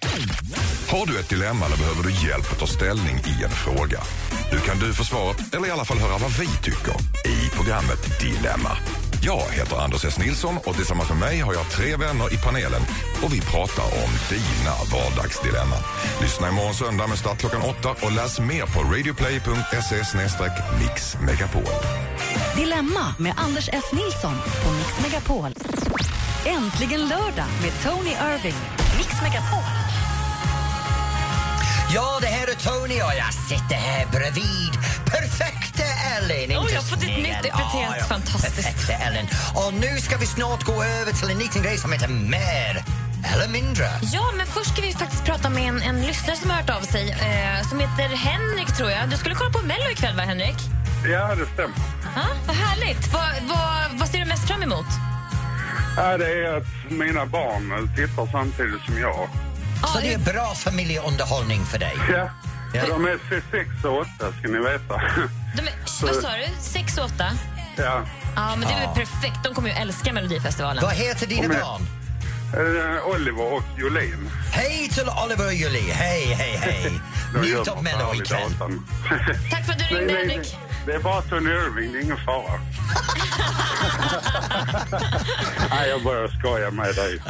Har 0.87 1.05
du 1.05 1.19
ett 1.19 1.29
dilemma 1.29 1.65
eller 1.65 1.77
behöver 1.77 2.03
du 2.03 2.27
hjälp 2.27 2.51
att 2.51 2.59
ta 2.59 2.67
ställning 2.67 3.15
i 3.15 3.43
en 3.43 3.49
fråga? 3.49 3.99
Nu 4.51 4.59
kan 4.59 4.79
du 4.79 4.93
få 4.93 5.03
svaret, 5.03 5.55
eller 5.55 5.67
i 5.67 5.71
alla 5.71 5.85
fall 5.85 5.99
höra 5.99 6.17
vad 6.17 6.31
vi 6.31 6.47
tycker, 6.47 6.93
i 7.25 7.49
programmet 7.55 8.19
Dilemma. 8.19 8.77
Jag 9.23 9.41
heter 9.51 9.77
Anders 9.77 10.05
S. 10.05 10.19
Nilsson 10.19 10.57
och 10.65 10.75
tillsammans 10.75 11.09
med 11.09 11.17
mig 11.17 11.39
har 11.39 11.53
jag 11.53 11.71
tre 11.71 11.95
vänner 11.95 12.33
i 12.33 12.37
panelen 12.37 12.81
och 13.23 13.33
vi 13.33 13.41
pratar 13.41 13.83
om 13.83 14.11
dina 14.29 14.73
vardagsdilemman. 14.93 15.79
Lyssna 16.21 16.49
imorgon 16.49 16.73
söndag 16.73 17.07
med 17.07 17.17
start 17.17 17.37
klockan 17.37 17.61
åtta 17.61 17.89
och 18.05 18.11
läs 18.11 18.39
mer 18.39 18.65
på 18.65 18.79
radioplay.se 18.93 19.97
mixmegapol. 20.79 21.73
Dilemma 22.55 23.15
med 23.19 23.33
Anders 23.37 23.69
S. 23.73 23.91
Nilsson 23.93 24.35
på 24.63 24.71
Mix 24.71 25.01
Megapol. 25.03 25.51
Äntligen 26.45 27.01
lördag 27.01 27.49
med 27.61 27.71
Tony 27.83 28.11
Irving. 28.11 28.59
Mix 28.97 29.21
Megapol. 29.21 29.80
Ja, 31.93 32.17
det 32.21 32.27
här 32.27 32.47
är 32.47 32.53
Tony 32.55 33.01
och 33.01 33.13
jag 33.17 33.33
sitter 33.33 33.75
här 33.75 34.05
bredvid 34.11 34.73
perfekta 35.05 35.83
Ellen. 36.17 36.51
Inte 36.51 36.73
jag 36.73 36.81
har 36.81 36.87
fått 36.89 36.99
ett 37.03 37.07
nytt 37.07 37.27
Ellen. 37.27 37.35
epitet. 37.35 37.95
Ja, 37.99 38.05
Fantastiskt. 38.09 38.55
Perfekta 38.55 38.93
Ellen. 38.93 39.27
Och 39.55 39.73
nu 39.73 39.97
ska 40.01 40.17
vi 40.17 40.25
snart 40.25 40.63
gå 40.63 40.83
över 40.83 41.11
till 41.11 41.29
en 41.29 41.37
liten 41.39 41.61
grej 41.63 41.77
som 41.77 41.91
heter 41.91 42.07
mer 42.07 42.83
eller 43.33 43.47
mindre. 43.47 43.85
Ja, 44.01 44.31
men 44.37 44.45
först 44.47 44.73
ska 44.73 44.81
vi 44.81 44.93
faktiskt 44.93 45.25
prata 45.25 45.49
med 45.49 45.63
en, 45.63 45.81
en 45.81 46.01
lyssnare 46.01 46.37
som 46.37 46.49
har 46.49 46.57
hört 46.57 46.69
av 46.69 46.81
sig 46.81 47.11
eh, 47.11 47.67
som 47.69 47.79
heter 47.79 48.15
Henrik, 48.15 48.77
tror 48.77 48.91
jag. 48.91 49.09
Du 49.09 49.17
skulle 49.17 49.35
kolla 49.35 49.49
på 49.51 49.61
Mello 49.61 49.89
ikväll, 49.91 50.15
va, 50.15 50.21
Henrik? 50.23 50.57
Ja, 51.11 51.35
det 51.35 51.45
stämmer. 51.53 51.75
Ja, 52.15 52.21
vad 52.47 52.55
härligt. 52.55 53.13
Vad, 53.13 53.29
vad, 53.49 53.99
vad 53.99 54.09
ser 54.09 54.19
du 54.19 54.25
mest 54.25 54.47
fram 54.47 54.63
emot? 54.63 54.85
Ja, 55.97 56.17
det 56.17 56.25
är 56.45 56.57
att 56.57 56.91
mina 56.91 57.25
barn 57.25 57.95
tittar 57.95 58.27
samtidigt 58.31 58.81
som 58.85 58.99
jag. 58.99 59.29
Så 59.87 59.99
det 59.99 60.13
är 60.13 60.17
bra 60.17 60.53
familjeunderhållning 60.55 61.65
för 61.65 61.79
dig. 61.79 61.93
Ja. 62.11 62.29
Ja. 62.73 62.83
De 62.87 63.05
är 63.05 63.19
6 63.51 63.69
och 63.83 63.97
8 63.99 64.07
ska 64.39 64.47
ni 64.47 64.59
veta. 64.59 64.95
De 65.55 65.61
är, 65.61 65.73
vad 66.01 66.15
sa 66.15 66.29
du? 66.37 66.61
Sex 66.61 66.97
och 66.97 67.05
åtta? 67.05 67.25
Ja. 67.77 68.01
Ja, 68.35 68.55
men 68.55 68.59
det 68.67 68.73
är 68.73 68.79
väl 68.79 68.87
Ja. 68.87 68.93
perfekt. 68.95 69.37
De 69.43 69.53
kommer 69.53 69.69
ju 69.69 69.75
älska 69.75 70.13
Melodifestivalen. 70.13 70.83
Vad 70.83 70.93
heter 70.93 71.27
dina 71.27 71.47
barn? 71.47 71.81
Eh, 72.53 73.07
Oliver 73.07 73.53
och 73.53 73.63
Jolin. 73.77 74.29
Hej 74.51 74.89
till 74.89 75.09
Oliver 75.25 75.45
och 75.45 75.53
Julie. 75.53 75.93
Hej, 75.93 76.25
hej, 76.33 76.57
hej. 76.61 76.91
De 77.33 77.39
Njut 77.41 77.67
av 77.67 77.83
Mello 77.83 78.05
på 78.07 78.15
ikväll. 78.15 78.53
Tack 79.51 79.65
för 79.65 79.71
att 79.73 79.79
du 79.79 79.83
Nej, 79.91 79.99
ringde, 79.99 80.13
nej, 80.13 80.27
Henrik. 80.27 80.57
Det 80.85 80.93
är 80.93 80.99
bara 80.99 81.21
Tony 81.21 81.49
Irving, 81.49 81.91
det 81.91 81.99
är 81.99 82.03
ingen 82.03 82.17
fara. 82.17 82.59
Nej, 85.69 85.89
jag 85.89 86.03
bara 86.03 86.27
skojar 86.27 86.71
med 86.71 86.95
dig. 86.95 87.21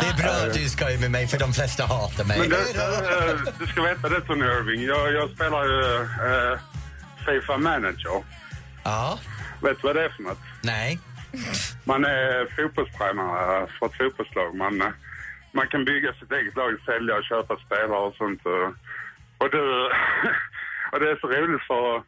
Det 0.00 0.06
är 0.06 0.14
bra 0.22 0.30
att 0.30 0.54
du 0.54 0.68
skojar 0.68 1.00
med 1.00 1.10
mig 1.10 1.26
för 1.26 1.38
de 1.38 1.52
flesta 1.52 1.86
hatar 1.86 2.24
mig. 2.24 2.38
Men 2.38 2.48
du, 2.48 2.56
eh, 2.56 3.36
du 3.58 3.66
ska 3.66 3.82
veta 3.82 4.08
det 4.08 4.20
Tony 4.20 4.44
Irving. 4.44 4.82
Jag, 4.82 5.12
jag 5.12 5.30
spelar 5.30 5.64
ju 5.64 6.02
eh, 6.02 6.58
Fifa 7.26 7.58
Manager. 7.58 8.24
Ja, 8.84 9.18
Vet 9.62 9.76
du 9.82 9.86
vad 9.86 9.96
det 9.96 10.04
är 10.04 10.08
för 10.08 10.22
något? 10.22 10.38
nej. 10.62 10.98
Man 11.84 12.04
är 12.04 12.46
fotbollstränare 12.56 13.66
för 13.78 13.86
ett 13.86 13.96
fotbollslag. 13.98 14.54
Man, 14.54 14.92
man 15.52 15.66
kan 15.68 15.84
bygga 15.84 16.12
sitt 16.12 16.32
eget 16.32 16.56
lag, 16.56 16.70
sälja 16.86 17.14
och 17.16 17.24
köpa 17.24 17.56
spelare 17.56 17.98
och 18.08 18.14
sånt. 18.14 18.40
Och, 19.38 19.50
du, 19.50 19.62
och 20.92 21.00
det 21.00 21.10
är 21.10 21.18
så 21.20 21.26
roligt 21.28 21.62
för 21.66 22.02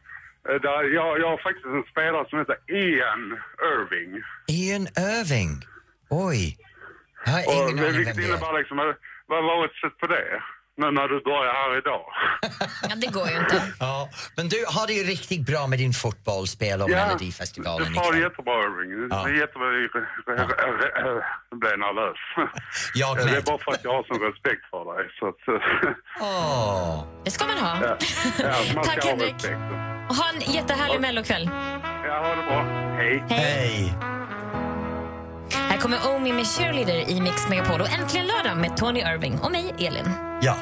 där, 0.67 0.83
jag, 0.97 1.19
jag 1.21 1.29
har 1.29 1.37
faktiskt 1.47 1.65
en 1.65 1.83
spelare 1.91 2.25
som 2.29 2.39
heter 2.39 2.57
Ian 2.83 3.23
Irving. 3.73 4.11
Ian 4.47 4.85
Irving. 5.11 5.53
Oj. 6.09 6.57
Jag 7.25 7.31
har 7.31 7.39
Och, 7.47 7.53
ingen 7.53 7.65
aning 7.67 7.81
vem 7.83 7.93
vilket 7.97 8.15
det 8.15 8.23
är. 8.23 8.27
innebär 8.27 8.53
liksom, 8.59 8.79
eh, 8.79 8.85
vad 9.27 9.43
var 9.43 9.55
oddset 9.63 9.97
på 10.01 10.07
det? 10.07 10.41
Nu 10.81 10.91
när 10.91 11.07
du 11.07 11.19
börjar 11.21 11.53
här 11.53 11.77
idag. 11.77 12.05
Ja, 12.89 12.95
det 12.95 13.07
går 13.07 13.27
ju 13.29 13.37
inte. 13.37 13.57
Ja, 13.79 14.09
men 14.37 14.49
du 14.49 14.65
har 14.67 14.87
det 14.87 14.93
ju 14.93 15.03
riktigt 15.03 15.45
bra 15.45 15.67
med 15.67 15.79
din 15.79 15.93
fotbollsspel 15.93 16.81
och 16.81 16.89
Melodifestivalen 16.89 17.87
Du 17.87 17.93
får 17.93 18.13
det 18.13 18.19
jättebra 18.19 18.53
Irving. 18.63 19.07
Ja. 19.11 19.23
Det 19.23 19.29
är 19.31 19.35
jättebra. 19.35 19.67
Nu 21.51 21.57
blev 21.59 21.71
jag 21.71 21.79
nervös. 21.79 22.17
Jag 22.93 23.17
Det 23.17 23.37
är 23.37 23.41
bara 23.41 23.57
för 23.57 23.71
att 23.71 23.83
jag 23.83 23.93
har 23.93 24.03
sån 24.03 24.19
respekt 24.29 24.63
för 24.71 24.83
dig. 24.95 25.09
Så 25.19 25.27
att, 25.27 25.41
Åh. 26.21 27.05
Det 27.25 27.31
ska 27.31 27.45
man 27.47 27.57
ha. 27.57 27.77
ja, 27.83 27.97
ja, 28.39 28.55
man 28.75 28.83
Tack, 28.83 29.05
Henrik. 29.05 29.35
Och 30.09 30.15
ha 30.15 30.25
en 30.33 30.53
jättehärlig 30.53 31.01
mellokväll. 31.01 31.49
Ja, 32.05 32.19
ha 32.23 32.35
det 32.35 32.43
bra. 32.43 32.63
Hej. 32.97 33.23
Hej! 33.29 33.93
Här 35.51 35.77
kommer 35.77 35.97
Omi 36.15 36.33
med 36.33 36.45
Cheerleader 36.47 37.09
i 37.09 37.21
Mix 37.21 37.49
Megapol 37.49 37.81
och 37.81 37.89
äntligen 37.89 38.27
lördag 38.27 38.57
med 38.57 38.77
Tony 38.77 38.99
Irving 38.99 39.39
och 39.39 39.51
mig, 39.51 39.73
Elin. 39.77 40.09
Ja. 40.41 40.55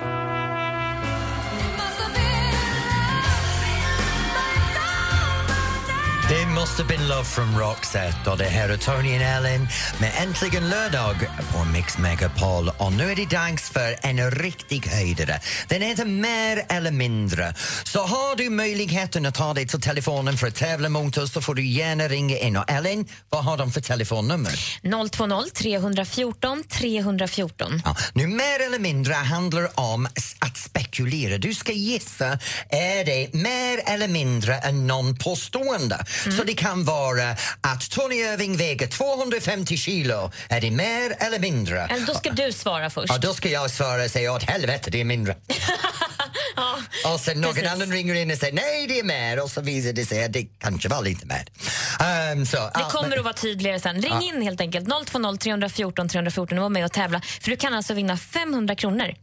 Det 6.30 6.42
måste 6.60 6.84
been 6.84 7.08
love 7.08 7.24
from 7.24 7.60
Roxette 7.60 8.30
och 8.32 8.38
det 8.38 8.44
här 8.44 8.70
är 8.70 8.78
Tony 8.78 9.18
och 9.18 9.22
Ellen 9.22 9.68
med 10.02 10.12
Äntligen 10.22 10.70
lördag 10.70 11.16
på 11.54 11.64
Mix 11.64 11.98
Megapol. 11.98 12.72
Och 12.78 12.94
nu 12.94 13.12
är 13.12 13.16
det 13.16 13.30
dags 13.30 13.70
för 13.70 13.96
en 14.02 14.32
riktig 14.32 14.88
höjdare. 14.88 15.40
Den 15.68 15.82
heter 15.82 16.06
Mer 16.06 16.66
eller 16.70 16.92
mindre. 16.92 17.54
Så 17.84 18.00
har 18.00 18.36
du 18.36 18.50
möjligheten 18.50 19.26
att 19.26 19.36
ta 19.36 19.54
dig 19.54 19.68
till 19.68 19.82
telefonen 19.82 20.38
för 20.38 20.48
att 20.48 20.56
tävla 20.56 20.90
mot 20.90 21.18
oss 21.18 21.34
så 21.34 21.42
får 21.42 21.56
du 21.56 21.66
gärna 21.66 22.08
ringa 22.08 22.38
in. 22.38 22.58
Och 22.58 22.72
Ellen, 22.72 23.06
vad 23.30 23.44
har 23.44 23.58
de 23.58 23.72
för 23.72 23.82
telefonnummer? 23.82 24.52
020 24.82 25.50
314 25.54 26.64
314. 26.70 27.82
Ja, 27.86 27.96
nu 28.14 28.28
mer 28.28 28.66
eller 28.66 28.80
mindre 28.80 29.14
handlar 29.14 29.80
om 29.80 30.06
att 30.40 30.58
spekulera. 30.58 31.38
Du 31.38 31.54
ska 31.54 31.72
gissa, 31.72 32.40
är 32.70 33.06
det 33.06 33.34
mer 33.34 33.82
eller 33.86 34.08
mindre 34.08 34.56
än 34.58 34.88
någon 34.88 35.18
påstående? 35.18 36.06
Så 36.38 36.47
det 36.48 36.54
kan 36.54 36.84
vara 36.84 37.32
att 37.62 37.90
Tony 37.90 38.16
Irving 38.16 38.58
väger 38.58 38.88
250 38.88 39.78
kilo. 39.78 40.32
Är 40.50 40.62
det 40.62 40.72
mer 40.72 41.16
eller 41.20 41.40
mindre? 41.40 41.82
Eller 41.86 42.06
Då 42.08 42.14
ska 42.14 42.30
du 42.30 42.52
svara 42.52 42.90
först. 42.90 43.10
Ja, 43.14 43.18
då 43.18 43.34
ska 43.34 43.50
jag 43.50 43.72
svara 43.72 44.04
och 44.04 44.12
säga 44.12 44.34
åt 44.34 44.44
helvete, 44.44 44.90
det 44.92 45.02
är 45.02 45.06
mindre. 45.06 45.36
Ja, 46.56 46.78
Och 47.14 47.20
sen 47.20 47.42
någon 47.42 47.54
precis. 47.54 47.70
annan 47.72 47.92
ringer 47.92 48.16
in 48.16 48.32
och 48.32 48.38
säger 48.38 48.54
nej, 48.54 48.88
det 48.88 49.00
är 49.00 49.04
mer 49.04 49.44
och 49.44 49.52
så 49.52 49.62
visar 49.62 49.94
det 49.94 50.06
sig 50.06 50.24
att 50.24 50.34
det 50.34 50.44
kanske 50.60 50.90
var 50.90 51.02
lite 51.02 51.26
mer. 51.26 51.46
Ehm, 52.00 52.46
så, 52.46 52.58
Det 52.58 52.72
ja, 52.74 52.90
kommer 52.90 53.10
men- 53.10 53.18
att 53.20 53.26
vara 53.26 53.34
tydligare 53.34 53.80
sen. 53.80 54.02
Ring 54.02 54.14
Ja. 54.14 54.22
in 54.36 54.42
helt 54.42 54.62
enkelt. 54.62 54.88
020 55.12 55.38
314 55.38 56.10
314 56.10 56.58
och 56.58 56.62
var 56.62 56.70
med 56.70 56.86
och 56.86 56.92
tävla. 56.92 57.22
För 57.42 57.50
du 57.52 57.58
kan 57.58 57.74
alltså 57.74 57.94
vinna 57.94 58.18
500 58.18 58.76
kronor. 58.76 59.14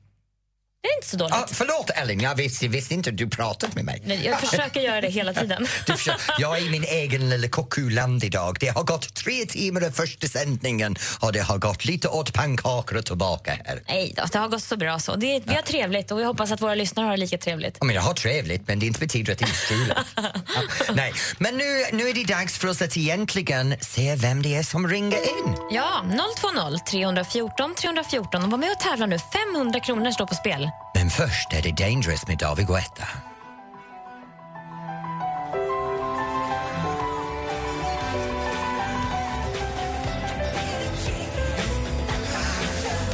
Det 0.85 0.89
är 0.89 0.97
inte 0.97 1.09
så 1.09 1.17
dåligt. 1.17 1.35
Ja, 1.35 1.47
förlåt 1.51 1.91
Ellen, 1.95 2.21
jag 2.21 2.35
visste, 2.35 2.69
visste 2.69 2.95
inte 2.95 3.11
att 3.11 3.17
du 3.17 3.29
pratat 3.29 3.75
med 3.75 3.85
mig. 3.85 4.03
Nej, 4.05 4.27
Jag 4.27 4.41
försöker 4.41 4.81
göra 4.81 5.01
det 5.01 5.09
hela 5.09 5.33
tiden. 5.33 5.67
Jag 6.39 6.59
är 6.59 6.67
i 6.67 6.71
min 6.71 6.85
egen 6.85 7.31
lilla 7.31 7.49
kuckuland 7.49 8.25
idag. 8.25 8.57
Det 8.61 8.69
har 8.69 8.83
gått 8.83 9.15
tre 9.15 9.47
timmar 9.47 9.87
av 9.87 9.91
första 9.91 10.27
sändningen 10.27 10.97
och 11.21 11.33
det 11.33 11.41
har 11.41 11.59
gått 11.59 11.85
lite 11.85 12.09
åt 12.09 12.33
pannkakor 12.33 12.99
och 12.99 13.07
tillbaka 13.07 13.59
här. 13.65 13.83
Nej 13.89 14.13
då, 14.17 14.23
det 14.33 14.39
har 14.39 14.49
gått 14.49 14.63
så 14.63 14.77
bra 14.77 14.99
så. 14.99 15.17
Det 15.17 15.37
är, 15.37 15.43
vi 15.47 15.55
har 15.55 15.63
trevligt 15.63 16.11
och 16.11 16.21
jag 16.21 16.27
hoppas 16.27 16.53
att 16.53 16.61
våra 16.63 16.75
lyssnare 16.75 17.05
har 17.05 17.11
det 17.13 17.17
lika 17.21 17.39
trevligt. 17.39 17.77
Ja, 17.81 17.87
men 17.87 17.95
jag 17.95 18.03
har 18.03 18.15
trevligt, 18.15 18.69
men 18.69 18.79
det 18.79 18.87
inte 18.87 19.01
betyder 19.01 19.33
att 19.33 19.39
det 19.39 19.45
är 19.45 19.49
struligt. 19.49 20.01
ja, 20.17 20.95
nej, 20.95 21.13
men 21.39 21.57
nu, 21.57 21.65
nu 21.93 22.09
är 22.09 22.15
det 22.15 22.25
dags 22.25 22.59
för 22.59 22.69
oss 22.69 22.83
att 22.83 22.97
egentligen 22.97 23.77
se 23.81 24.17
vem 24.17 24.43
det 24.43 24.55
är 24.55 24.63
som 24.63 24.89
ringer 24.89 25.19
in. 25.19 25.55
Ja, 25.71 26.05
020 26.41 26.79
314 26.91 27.75
314 27.75 28.45
och 28.45 28.51
var 28.51 28.59
med 28.59 28.71
och 28.71 28.81
tävla 28.81 29.07
nu. 29.07 29.19
500 29.55 29.81
kronor 29.81 30.11
står 30.11 30.27
på 30.27 30.35
spel. 30.35 30.71
Men 30.95 31.11
först 31.11 31.53
är 31.53 31.63
det 31.63 31.73
Dangerous 31.85 32.27
med 32.27 32.39
David 32.39 32.67
Guetta. 32.67 33.09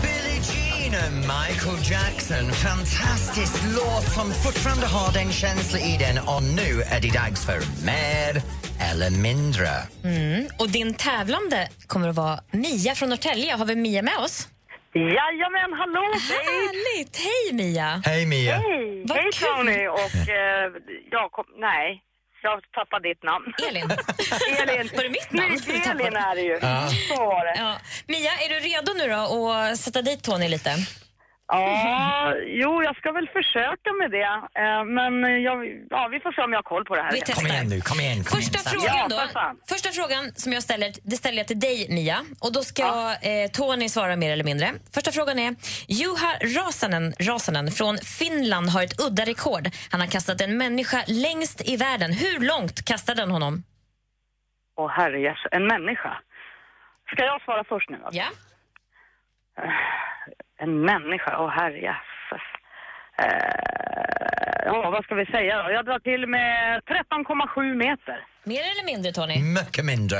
Billie 0.02 0.40
Jean 0.52 0.94
och 1.06 1.12
Michael 1.12 1.90
Jackson. 1.90 2.52
Fantastisk 2.52 3.62
låt 3.76 4.12
som 4.14 4.32
fortfarande 4.32 4.86
har 4.86 5.12
den 5.12 5.32
känslan 5.32 5.82
i 5.82 5.98
den 5.98 6.18
och 6.18 6.42
nu 6.42 6.82
är 6.82 7.00
det 7.00 7.10
dags 7.12 7.44
för 7.44 7.84
mer 7.84 8.42
eller 8.80 9.10
mindre. 9.10 9.68
Mm. 10.04 10.48
Och 10.58 10.70
din 10.70 10.94
tävlande 10.94 11.68
kommer 11.86 12.08
att 12.08 12.16
vara 12.16 12.40
Mia 12.50 12.94
från 12.94 13.08
Norrtälje. 13.08 13.54
Har 13.56 13.64
vi 13.64 13.76
Mia 13.76 14.02
med 14.02 14.18
oss? 14.18 14.48
Jajamän, 14.94 15.72
hallå! 15.78 16.04
Härligt! 16.30 17.16
Hej 17.16 17.52
Mia! 17.52 18.02
Hej 18.04 18.26
Mia! 18.26 18.56
Hej! 18.56 19.04
Vad 19.06 19.18
Hej 19.18 19.30
kul. 19.32 19.48
Tony 19.48 19.86
och 19.88 20.28
eh, 20.28 20.72
jag 21.10 21.32
kom, 21.32 21.44
nej, 21.58 22.02
jag 22.42 22.62
tappade 22.72 23.08
ditt 23.08 23.22
namn. 23.22 23.52
Elin. 23.68 23.82
Elin. 24.62 24.90
Var 24.96 25.02
det 25.02 25.08
mitt 25.10 25.32
namn? 25.32 25.58
Nej, 25.66 25.82
Elin 25.90 26.16
är 26.16 26.34
det 26.34 26.42
ju. 26.42 26.58
Ja. 26.62 26.88
Så 27.08 27.16
var 27.16 27.44
det. 27.44 27.54
Ja. 27.60 27.76
Mia, 28.08 28.30
är 28.30 28.48
du 28.48 28.54
redo 28.68 28.92
nu 28.98 29.08
då 29.14 29.50
att 29.50 29.78
sätta 29.78 30.02
dit 30.02 30.22
Tony 30.24 30.48
lite? 30.48 30.70
Ja, 31.52 32.34
jo, 32.46 32.82
jag 32.82 32.96
ska 32.96 33.12
väl 33.12 33.28
försöka 33.28 33.92
med 34.00 34.10
det. 34.10 34.30
Eh, 34.62 34.84
men 34.84 35.42
jag, 35.42 35.56
ja, 35.90 36.08
vi 36.12 36.20
får 36.20 36.32
se 36.32 36.42
om 36.42 36.52
jag 36.52 36.58
har 36.58 36.62
koll 36.62 36.84
på 36.84 36.96
det 36.96 37.02
här. 37.02 37.12
Vi 37.12 37.20
testar. 37.20 37.34
Kom 37.34 37.46
igen 37.46 37.68
nu, 37.68 37.80
kom 37.80 38.00
igen. 38.00 38.16
Kom 38.24 38.38
Första 38.40 38.58
igen. 38.58 38.70
frågan, 38.72 38.96
Ja, 39.10 39.22
då, 39.26 39.32
fan. 39.32 39.56
första 39.68 39.88
frågan 39.90 40.32
som 40.34 40.52
jag 40.52 40.62
ställer, 40.62 40.92
det 41.02 41.16
ställer 41.16 41.38
jag 41.38 41.46
till 41.46 41.60
dig 41.60 41.86
Mia. 41.90 42.18
Och 42.40 42.52
då 42.52 42.62
ska 42.62 42.82
eh, 43.22 43.50
Tony 43.52 43.88
svara 43.88 44.16
mer 44.16 44.32
eller 44.32 44.44
mindre. 44.44 44.68
Första 44.94 45.12
frågan 45.12 45.38
är, 45.38 45.54
Juha 45.88 46.30
Rasanen, 46.58 47.12
Rasanen 47.20 47.70
från 47.70 47.98
Finland 47.98 48.68
har 48.70 48.82
ett 48.82 49.00
udda 49.00 49.24
rekord. 49.24 49.68
Han 49.90 50.00
har 50.00 50.08
kastat 50.08 50.40
en 50.40 50.56
människa 50.58 50.98
längst 51.06 51.68
i 51.68 51.76
världen. 51.76 52.12
Hur 52.12 52.40
långt 52.46 52.84
kastade 52.84 53.22
han 53.22 53.30
honom? 53.30 53.62
Åh 54.76 54.90
herrejes, 54.90 55.38
en 55.50 55.66
människa. 55.66 56.12
Ska 57.12 57.24
jag 57.24 57.42
svara 57.42 57.64
först 57.64 57.90
nu? 57.90 57.98
Alltså? 58.04 58.20
Ja. 58.20 58.26
En 60.62 60.80
människa, 60.80 61.30
åh 61.42 61.50
herrejösses. 61.58 62.46
Eh, 63.22 64.64
ja, 64.64 64.90
vad 64.90 65.04
ska 65.04 65.14
vi 65.14 65.26
säga 65.26 65.62
då? 65.62 65.70
Jag 65.70 65.84
drar 65.84 65.98
till 65.98 66.26
med 66.26 66.80
13,7 66.82 67.74
meter. 67.76 68.16
Mer 68.44 68.60
eller 68.72 68.84
mindre 68.84 69.12
Tony? 69.12 69.42
Mycket 69.42 69.84
mindre. 69.84 70.16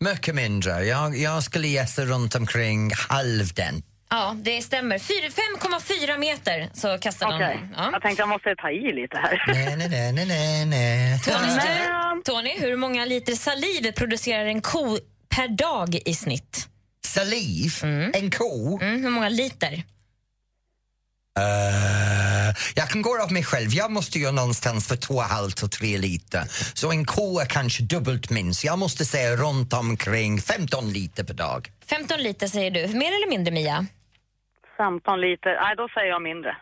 Mycket 0.00 0.34
mindre. 0.34 0.70
Jag, 0.70 1.16
jag 1.16 1.42
skulle 1.42 1.66
gissa 1.68 2.02
runt 2.02 2.34
omkring 2.34 2.90
halv 3.08 3.46
den. 3.56 3.74
Ja, 4.10 4.34
det 4.44 4.62
stämmer. 4.62 4.98
Fyra- 4.98 5.28
5,4 5.28 6.18
meter 6.18 6.68
så 6.72 6.98
kastade 6.98 7.34
Okej, 7.34 7.46
han 7.46 7.56
honom. 7.56 7.74
Ja. 7.76 7.88
jag 7.92 8.02
tänkte 8.02 8.22
jag 8.22 8.28
måste 8.28 8.54
ta 8.56 8.70
i 8.70 8.92
lite 8.92 9.16
här. 9.18 9.44
Nej, 9.46 9.76
nej, 9.76 9.88
nej, 10.12 10.26
nej, 10.26 10.66
nej. 10.66 11.20
Tony, 11.20 12.22
Tony, 12.24 12.54
hur 12.60 12.76
många 12.76 13.04
liter 13.04 13.32
saliv 13.32 13.92
producerar 13.92 14.44
en 14.46 14.60
ko 14.62 14.98
per 15.36 15.48
dag 15.48 15.94
i 16.04 16.14
snitt? 16.14 16.68
Saliv? 17.14 17.70
En 18.14 18.30
ko? 18.30 18.78
Mm, 18.82 19.02
hur 19.02 19.10
många 19.10 19.28
liter? 19.28 19.72
Eh, 21.38 22.54
jag 22.74 22.88
kan 22.88 23.02
gå 23.02 23.22
av 23.22 23.32
mig 23.32 23.44
själv. 23.44 23.70
Jag 23.72 23.90
måste 23.92 24.18
ju 24.18 24.32
någonstans 24.32 24.88
för 24.88 24.96
två 24.96 25.14
och 25.14 25.22
en 25.22 25.30
halv 25.30 25.50
till 25.50 25.70
tre 25.70 25.98
liter. 25.98 26.42
Så 26.74 26.90
en 26.90 27.04
ko 27.04 27.38
är 27.40 27.46
kanske 27.46 27.82
dubbelt 27.82 28.30
minst. 28.30 28.64
Jag 28.64 28.78
måste 28.78 29.04
säga 29.04 29.36
runt 29.36 29.72
omkring 29.72 30.40
15 30.40 30.92
liter 30.92 31.24
per 31.24 31.34
dag. 31.34 31.70
15 31.86 32.18
liter 32.18 32.46
säger 32.46 32.70
du. 32.70 32.80
Mer 32.80 33.12
eller 33.16 33.28
mindre 33.28 33.54
Mia? 33.54 33.86
15 34.76 35.20
liter, 35.20 35.50
nej 35.62 35.76
då 35.76 35.88
säger 35.94 36.08
jag 36.08 36.22
mindre. 36.22 36.56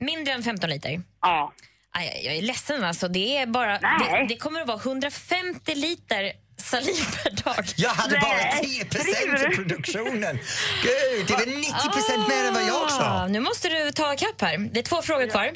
Mindre 0.00 0.32
än 0.34 0.42
15 0.42 0.70
liter? 0.70 1.02
Ja. 1.22 1.52
Aj, 1.92 2.22
jag 2.24 2.36
är 2.36 2.42
ledsen 2.42 2.84
alltså. 2.84 3.08
Det, 3.08 3.36
är 3.36 3.46
bara, 3.46 3.78
Nej. 3.78 4.26
det, 4.28 4.34
det 4.34 4.36
kommer 4.36 4.60
att 4.60 4.68
vara 4.68 4.78
150 4.78 5.74
liter 5.74 6.32
saliv 6.58 7.04
per 7.22 7.44
dag. 7.44 7.64
Jag 7.76 7.90
hade 7.90 8.18
bara 8.20 8.32
Nej, 8.36 8.60
10 8.62 8.84
driver 8.84 9.04
procent 9.04 9.40
du? 9.40 9.46
av 9.46 9.50
produktionen. 9.50 10.38
Gud, 10.82 11.26
det 11.26 11.32
var 11.32 11.46
90 11.46 11.90
procent 11.92 12.28
mer 12.28 12.44
än 12.48 12.54
vad 12.54 12.62
jag 12.62 12.84
Ah, 12.84 12.88
sa. 12.88 13.26
Nu 13.26 13.40
måste 13.40 13.68
du 13.68 13.90
ta 13.90 14.14
ikapp 14.14 14.40
här. 14.40 14.58
Det 14.58 14.80
är 14.80 14.84
två 14.84 15.02
frågor 15.02 15.26
kvar. 15.30 15.50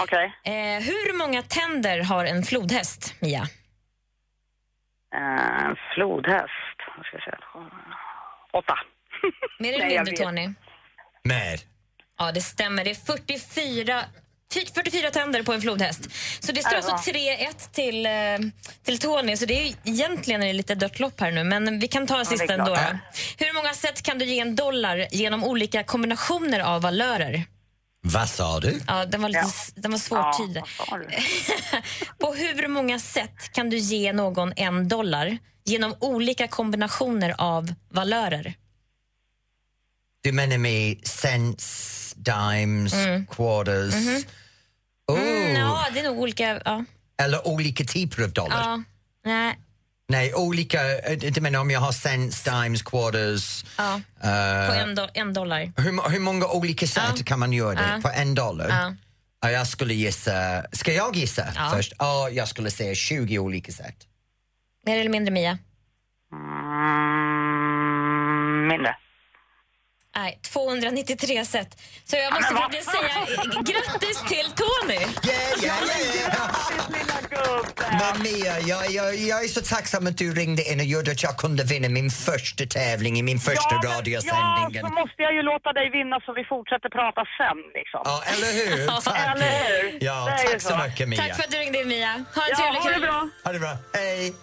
Okej. 0.00 0.32
Eh, 0.44 0.52
hur 0.82 1.18
många 1.18 1.42
tänder 1.42 2.00
har 2.02 2.24
en 2.24 2.42
flodhäst, 2.42 3.14
Mia? 3.20 3.48
Eh, 5.16 5.70
flodhäst, 5.94 6.78
vad 6.96 7.06
ska 7.06 7.16
jag 7.16 7.22
säga? 7.24 7.38
Åtta. 8.52 8.74
Mer 9.58 9.72
eller 9.72 9.86
jag 9.86 10.04
mindre. 10.06 10.24
Tony? 10.24 10.48
Mer. 11.24 11.60
Ja, 12.18 12.32
det 12.32 12.40
stämmer. 12.40 12.84
Det 12.84 12.90
är 12.90 12.94
44, 12.94 14.00
fy- 14.00 14.20
44 14.74 15.10
tänder 15.10 15.42
på 15.42 15.52
en 15.52 15.60
flodhäst. 15.60 16.00
Så 16.40 16.52
det 16.52 16.60
står 16.60 16.76
alltså 16.76 16.92
va. 16.92 17.02
3-1 17.06 17.70
till, 17.72 18.06
eh, 18.06 18.12
till 18.84 18.98
Tony. 18.98 19.36
Så 19.36 19.46
det 19.46 19.60
är 19.60 19.64
ju, 19.64 19.74
egentligen 19.84 20.42
är 20.42 20.46
det 20.46 20.52
lite 20.52 20.74
dött 20.74 21.00
lopp 21.00 21.20
här 21.20 21.30
nu, 21.30 21.44
men 21.44 21.78
vi 21.78 21.88
kan 21.88 22.06
ta 22.06 22.24
sista 22.24 22.54
ändå. 22.54 22.64
då. 22.74 22.98
Hur 23.36 23.54
många 23.54 23.74
sätt 23.74 24.02
kan 24.02 24.18
du 24.18 24.24
ge 24.24 24.40
en 24.40 24.56
dollar 24.56 25.06
genom 25.10 25.44
olika 25.44 25.84
kombinationer 25.84 26.60
av 26.60 26.82
valörer? 26.82 27.44
Vad 28.02 28.28
sa 28.28 28.60
du? 28.60 28.80
Ja, 28.86 29.04
den 29.04 29.22
var, 29.22 29.28
lite, 29.28 29.44
den 29.74 29.90
var 29.90 29.98
svårt 29.98 30.38
tydlig. 30.38 30.62
vad 30.78 30.88
sa 30.88 30.98
du? 30.98 31.06
På 32.26 32.34
hur 32.34 32.68
många 32.68 32.98
sätt 32.98 33.52
kan 33.52 33.70
du 33.70 33.76
ge 33.76 34.12
någon 34.12 34.52
en 34.56 34.88
dollar 34.88 35.38
genom 35.64 35.94
olika 36.00 36.48
kombinationer 36.48 37.34
av 37.38 37.74
valörer? 37.90 38.54
Du 40.22 40.32
menar 40.32 40.58
med 40.58 41.06
cents, 41.06 42.14
dimes, 42.16 42.94
quarters? 43.30 43.94
Oh. 45.12 45.18
Mm, 45.20 45.54
ja, 45.54 45.86
det 45.94 46.00
är 46.00 46.04
nog 46.04 46.18
olika... 46.18 46.60
Ja. 46.64 46.84
Eller 47.22 47.46
olika 47.48 47.84
typer 47.84 48.22
av 48.22 48.30
dollar? 48.32 48.56
ja. 48.62 48.82
Nej. 49.24 49.58
Nej, 50.08 50.34
olika... 50.34 50.98
eh, 50.98 51.18
Du 51.18 51.40
menar 51.40 51.60
om 51.60 51.70
jag 51.70 51.80
har 51.80 51.92
cents, 51.92 52.42
dimes, 52.42 52.82
quarters? 52.82 53.64
Ja. 53.78 53.94
eh, 53.94 54.66
På 54.68 54.72
en, 54.74 54.98
do- 54.98 55.10
en 55.14 55.32
dollar. 55.34 55.72
hur, 55.76 56.10
hur 56.10 56.20
många 56.20 56.46
olika 56.46 56.86
sätt 56.86 57.02
Ja. 57.16 57.22
kan 57.24 57.38
man 57.38 57.52
göra 57.52 57.74
det 57.74 57.90
Ja. 57.94 58.00
på 58.02 58.08
en 58.08 58.34
dollar? 58.34 58.68
Ja. 58.68 58.94
Ja, 59.40 59.50
jag 59.50 59.66
skulle 59.66 59.94
gissa... 59.94 60.64
Ska 60.72 60.92
jag 60.92 61.16
gissa 61.16 61.46
Ja. 61.56 61.70
först? 61.74 61.92
Ja, 61.98 62.28
jag 62.30 62.48
skulle 62.48 62.70
säga 62.70 62.94
20 62.94 63.38
olika 63.38 63.72
sätt. 63.72 63.96
Mer 64.86 64.98
eller 65.00 65.10
mindre 65.10 65.32
Mia? 65.32 65.58
Mm, 67.26 68.68
mindre. 68.68 68.96
Nej, 70.16 70.38
293 70.42 71.44
sätt. 71.44 71.80
Så 72.04 72.16
jag 72.16 72.32
måste 72.32 72.54
faktiskt 72.54 72.90
säga 72.90 73.26
grattis 73.70 74.22
till 74.28 74.46
Tony! 74.60 74.94
Yeah, 75.26 75.64
yeah, 75.64 76.16
yeah. 76.16 76.50
Men 78.00 78.22
Mia, 78.22 78.60
jag, 78.60 78.90
jag, 78.90 79.14
jag 79.16 79.44
är 79.44 79.48
så 79.48 79.60
tacksam 79.60 80.06
att 80.06 80.18
du 80.18 80.34
ringde 80.34 80.62
in 80.70 80.80
och 80.80 80.86
gjorde 80.86 81.10
att 81.10 81.22
jag 81.22 81.36
kunde 81.36 81.64
vinna 81.64 81.88
min 81.88 82.10
första 82.10 82.66
tävling 82.66 83.18
i 83.18 83.22
min 83.22 83.38
första 83.38 83.74
ja, 83.82 83.90
radiosändningen. 83.90 84.70
Ja, 84.72 84.88
så 84.88 84.94
måste 84.94 85.22
jag 85.22 85.34
ju 85.34 85.42
låta 85.42 85.72
dig 85.72 85.90
vinna 85.90 86.20
så 86.20 86.32
vi 86.32 86.44
fortsätter 86.44 86.88
prata 86.88 87.22
sen 87.38 87.58
liksom. 87.74 88.00
Ja, 88.04 88.22
eller 88.26 88.52
hur? 88.58 88.86
Tack. 89.00 89.36
Eller 89.36 89.90
hur? 89.90 89.98
Ja, 90.04 90.38
tack 90.50 90.60
så 90.62 90.76
mycket 90.88 91.08
Mia. 91.08 91.22
Tack 91.22 91.36
för 91.36 91.42
att 91.44 91.50
du 91.50 91.56
ringde 91.56 91.80
in 91.80 91.88
Mia. 91.88 92.08
Ha 92.34 92.42
en 92.42 92.48
Ja, 92.50 92.56
trevlig 92.56 92.80
ha 92.80 92.88
det 92.88 92.94
kväll. 92.94 93.00
bra. 93.00 93.28
Ha 93.44 93.52
det 93.52 93.58
bra. 93.58 93.76
Hej. 93.94 94.34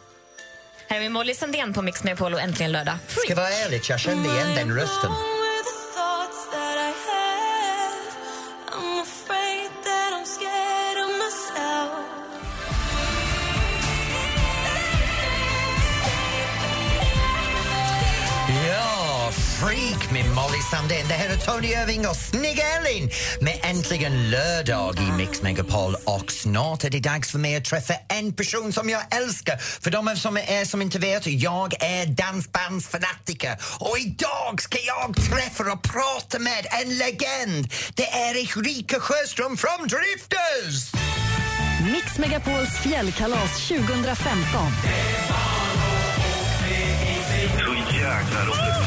Här 0.90 0.98
är 0.98 1.02
vi 1.02 1.10
Molly 1.10 1.34
Sandén 1.34 1.74
på 1.74 1.82
Mix 1.82 2.04
med 2.04 2.18
Polo 2.18 2.38
äntligen 2.38 2.72
lördag. 2.72 2.96
Ska 3.08 3.36
vara 3.36 3.50
ärlig, 3.50 3.82
jag 3.90 4.00
kände 4.00 4.30
igen 4.30 4.56
den 4.56 4.76
rösten. 4.76 5.12
Med 20.24 20.36
Molly 20.36 20.62
Sandén. 20.72 21.08
Det 21.08 21.14
här 21.14 21.30
är 21.30 21.38
Tony 21.38 21.68
Irving 21.68 22.08
och 22.08 22.16
Snygga 22.16 22.64
Elin 22.64 23.10
med 23.42 23.60
Äntligen 23.64 24.30
lördag 24.30 24.98
i 25.00 25.12
Mix 25.12 25.42
Megapol. 25.42 25.96
Och 26.04 26.32
snart 26.32 26.84
är 26.84 26.90
det 26.90 27.00
dags 27.00 27.32
för 27.32 27.40
mig 27.40 27.56
att 27.56 27.66
träffa 27.66 27.94
en 28.10 28.34
person 28.34 28.74
som 28.74 28.90
jag 28.90 29.02
älskar. 29.16 29.58
För 29.58 29.92
de 29.92 30.16
som 30.16 30.38
är 30.38 30.66
som 30.66 30.82
inte 30.82 31.00
vet, 31.00 31.28
jag 31.28 31.84
är 31.84 32.06
dansbandsfanatiker. 32.06 33.58
Och 33.80 33.98
idag 34.00 34.62
ska 34.62 34.78
jag 34.80 35.16
träffa 35.16 35.74
och 35.74 35.82
prata 35.84 36.40
med 36.40 36.66
en 36.82 36.98
legend. 36.98 37.74
Det 37.94 38.08
är 38.08 38.36
Erika 38.36 39.00
Sjöström 39.00 39.58
från 39.58 39.88
Drifters! 39.88 40.92
Mix 41.94 42.18
Megapols 42.18 42.78
fjällkalas 42.84 43.68
2015. 43.68 44.72
Så 47.58 47.96
jäkla 47.96 48.46
roligt. 48.46 48.83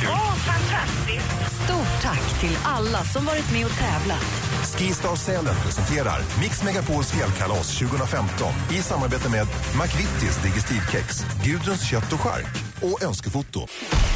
Fan 0.00 0.36
vad 0.36 1.06
kul. 1.06 1.20
Stort 1.64 2.02
tack 2.02 2.40
till 2.40 2.58
alla 2.64 3.04
som 3.04 3.24
varit 3.24 3.52
med 3.52 3.64
och 3.64 3.78
tävlat. 3.78 4.46
Skistar 4.78 5.16
Sälen 5.16 5.54
presenterar 5.64 6.18
Mix 6.40 6.62
Megapols 6.62 7.12
fjällkalas 7.12 7.78
2015 7.78 8.52
i 8.72 8.82
samarbete 8.82 9.28
med 9.28 9.46
McVittys 9.82 10.42
Digestivkex, 10.42 11.24
Gudruns 11.44 11.90
kött 11.90 12.12
och 12.12 12.20
chark 12.20 12.62
och 12.82 13.02
Önskefoto. 13.02 13.66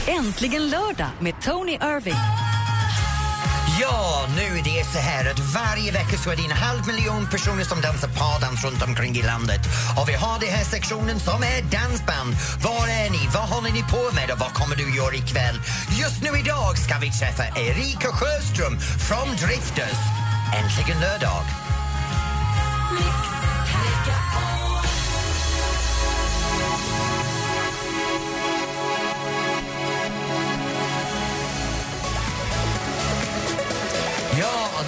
Äntligen 0.07 0.71
lördag 0.71 1.09
med 1.21 1.35
Tony 1.43 1.73
Irving. 1.73 2.15
Ja, 3.81 4.27
nu 4.37 4.59
är 4.59 4.63
det 4.65 4.85
så 4.93 4.99
här 4.99 5.31
att 5.31 5.39
varje 5.39 5.93
vecka 5.93 6.17
så 6.17 6.31
är 6.31 6.37
det 6.37 6.45
en 6.45 6.51
halv 6.51 6.87
miljon 6.87 7.27
personer 7.27 7.65
som 7.65 7.81
dansar 7.81 8.09
pardans 8.09 8.65
runt 8.65 8.83
omkring 8.83 9.17
i 9.17 9.23
landet. 9.23 9.61
Och 9.99 10.09
vi 10.09 10.15
har 10.15 10.41
den 10.41 10.49
här 10.49 10.65
sektionen 10.65 11.21
som 11.21 11.43
är 11.43 11.63
dansband. 11.79 12.33
Var 12.67 12.85
är 12.89 13.11
ni? 13.11 13.23
Vad 13.35 13.49
håller 13.53 13.73
ni 13.73 13.83
på 13.83 14.03
med 14.15 14.31
och 14.33 14.39
vad 14.39 14.53
kommer 14.53 14.77
du 14.77 14.97
göra 14.97 15.15
ikväll? 15.15 15.57
Just 16.01 16.23
nu 16.23 16.31
idag 16.39 16.79
ska 16.79 16.95
vi 16.99 17.11
träffa 17.11 17.45
Erika 17.69 18.09
Sjöström 18.19 18.75
från 19.09 19.29
Drifters. 19.43 20.01
Äntligen 20.59 21.01
lördag. 21.01 21.70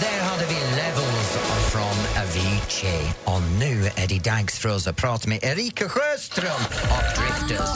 Där 0.00 0.20
hade 0.20 0.46
vi 0.46 0.54
Levels 0.54 1.30
från 1.72 2.22
Avicii. 2.22 3.14
Och 3.24 3.42
nu 3.42 3.90
är 3.96 4.08
det 4.08 4.30
dags 4.30 4.58
för 4.58 4.68
oss 4.68 4.86
att 4.86 4.96
prata 4.96 5.28
med 5.28 5.38
Erika 5.42 5.88
Sjöström 5.88 6.62
och 6.94 7.20
Drifters. 7.20 7.68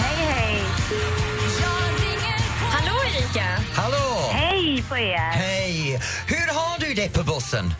Hej, 0.00 0.26
hej. 0.26 0.62
Hallå 2.72 2.94
Erika! 3.06 3.46
Hallå! 3.74 4.30
Hej 4.32 4.84
på 4.88 4.96
er. 4.96 5.18
Hej! 5.18 6.00
Hur 6.28 6.54
har 6.54 6.78
du 6.78 6.94
det 6.94 7.14
på 7.14 7.22
bussen? 7.22 7.74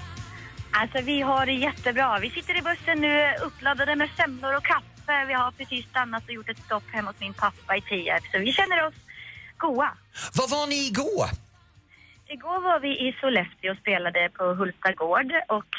Alltså 0.70 1.00
vi 1.00 1.20
har 1.20 1.46
det 1.46 1.52
jättebra. 1.52 2.18
Vi 2.18 2.30
sitter 2.30 2.58
i 2.58 2.62
bussen 2.62 3.00
nu 3.00 3.34
uppladdade 3.46 3.96
med 3.96 4.08
semlor 4.16 4.56
och 4.56 4.64
kaffe. 4.64 5.24
Vi 5.28 5.34
har 5.34 5.50
precis 5.50 5.86
stannat 5.86 6.24
och 6.24 6.34
gjort 6.34 6.48
ett 6.48 6.64
stopp 6.66 6.82
hemma 6.92 7.10
hos 7.10 7.20
min 7.20 7.34
pappa 7.34 7.76
i 7.76 7.80
Tierp. 7.80 8.22
Så 8.32 8.38
vi 8.38 8.52
känner 8.52 8.86
oss 8.86 8.94
goa. 9.58 9.90
Var 10.34 10.48
var 10.48 10.66
ni 10.66 10.86
igår? 10.86 11.43
Igår 12.34 12.58
var 12.68 12.78
vi 12.86 12.92
i 13.06 13.08
Sollefteå 13.20 13.70
och 13.72 13.78
spelade 13.84 14.22
på 14.38 14.44
Hulta 14.58 14.90
gård 15.02 15.30
och 15.56 15.70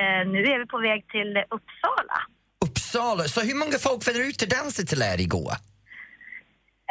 eh, 0.00 0.22
nu 0.32 0.40
är 0.52 0.58
vi 0.62 0.66
på 0.74 0.78
väg 0.88 1.00
till 1.14 1.32
Uppsala. 1.56 2.18
Uppsala. 2.66 3.22
Så 3.34 3.40
hur 3.48 3.56
många 3.62 3.78
folk 3.86 4.00
det 4.04 4.12
ute 4.30 4.44
och 4.44 4.52
dansade 4.58 4.86
till 4.88 5.02
er 5.12 5.20
igår? 5.28 5.52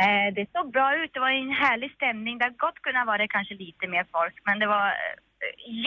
Eh, 0.04 0.28
det 0.38 0.46
såg 0.56 0.66
bra 0.78 0.88
ut. 1.02 1.12
Det 1.14 1.20
var 1.26 1.34
en 1.44 1.54
härlig 1.66 1.92
stämning. 2.00 2.34
Det 2.38 2.44
hade 2.46 2.64
gott 2.68 2.80
kunnat 2.88 3.06
vara 3.12 3.24
kanske 3.36 3.54
lite 3.66 3.86
mer 3.94 4.06
folk, 4.18 4.36
men 4.48 4.56
det 4.62 4.68
var 4.76 4.88
eh, 4.88 5.14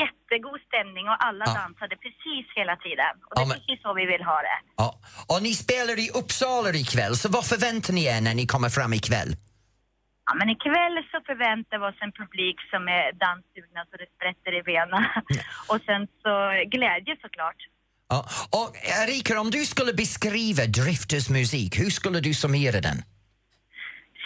jättegod 0.02 0.60
stämning 0.68 1.04
och 1.12 1.18
alla 1.26 1.44
Ja. 1.48 1.54
dansade 1.60 1.94
precis 2.04 2.44
hela 2.60 2.74
tiden. 2.84 3.14
Och 3.26 3.32
det 3.34 3.40
är 3.40 3.44
Ja, 3.44 3.48
men- 3.48 3.58
precis 3.58 3.78
så 3.84 3.90
vi 4.00 4.06
vill 4.12 4.24
ha 4.32 4.38
det. 4.48 4.58
Ja. 4.82 4.88
Och 5.32 5.38
ni 5.46 5.52
spelar 5.64 5.96
i 6.04 6.06
Uppsala 6.20 6.68
ikväll, 6.84 7.14
så 7.22 7.26
vad 7.36 7.44
förväntar 7.52 7.92
ni 7.96 8.02
er 8.14 8.20
när 8.26 8.34
ni 8.40 8.44
kommer 8.54 8.68
fram 8.78 8.92
ikväll? 9.00 9.30
Ja, 10.28 10.34
men 10.34 10.48
ikväll 10.50 10.96
så 11.10 11.18
förväntar 11.26 11.78
vi 11.78 11.84
oss 11.90 12.00
en 12.06 12.12
publik 12.12 12.56
som 12.72 12.82
är 12.88 13.06
danssugna 13.26 13.80
så 13.90 13.94
det 14.02 14.08
sprätter 14.16 14.52
i 14.60 14.62
benen. 14.62 15.04
och 15.70 15.80
sen 15.86 16.02
så 16.22 16.32
glädje 16.74 17.14
såklart. 17.24 17.60
Ja. 18.08 18.28
Och 18.58 18.70
Erika, 19.02 19.40
om 19.40 19.50
du 19.50 19.64
skulle 19.64 19.92
beskriva 19.92 20.64
Drifters 20.66 21.28
musik, 21.28 21.80
hur 21.80 21.90
skulle 21.90 22.20
du 22.20 22.34
summera 22.34 22.80
den? 22.80 22.98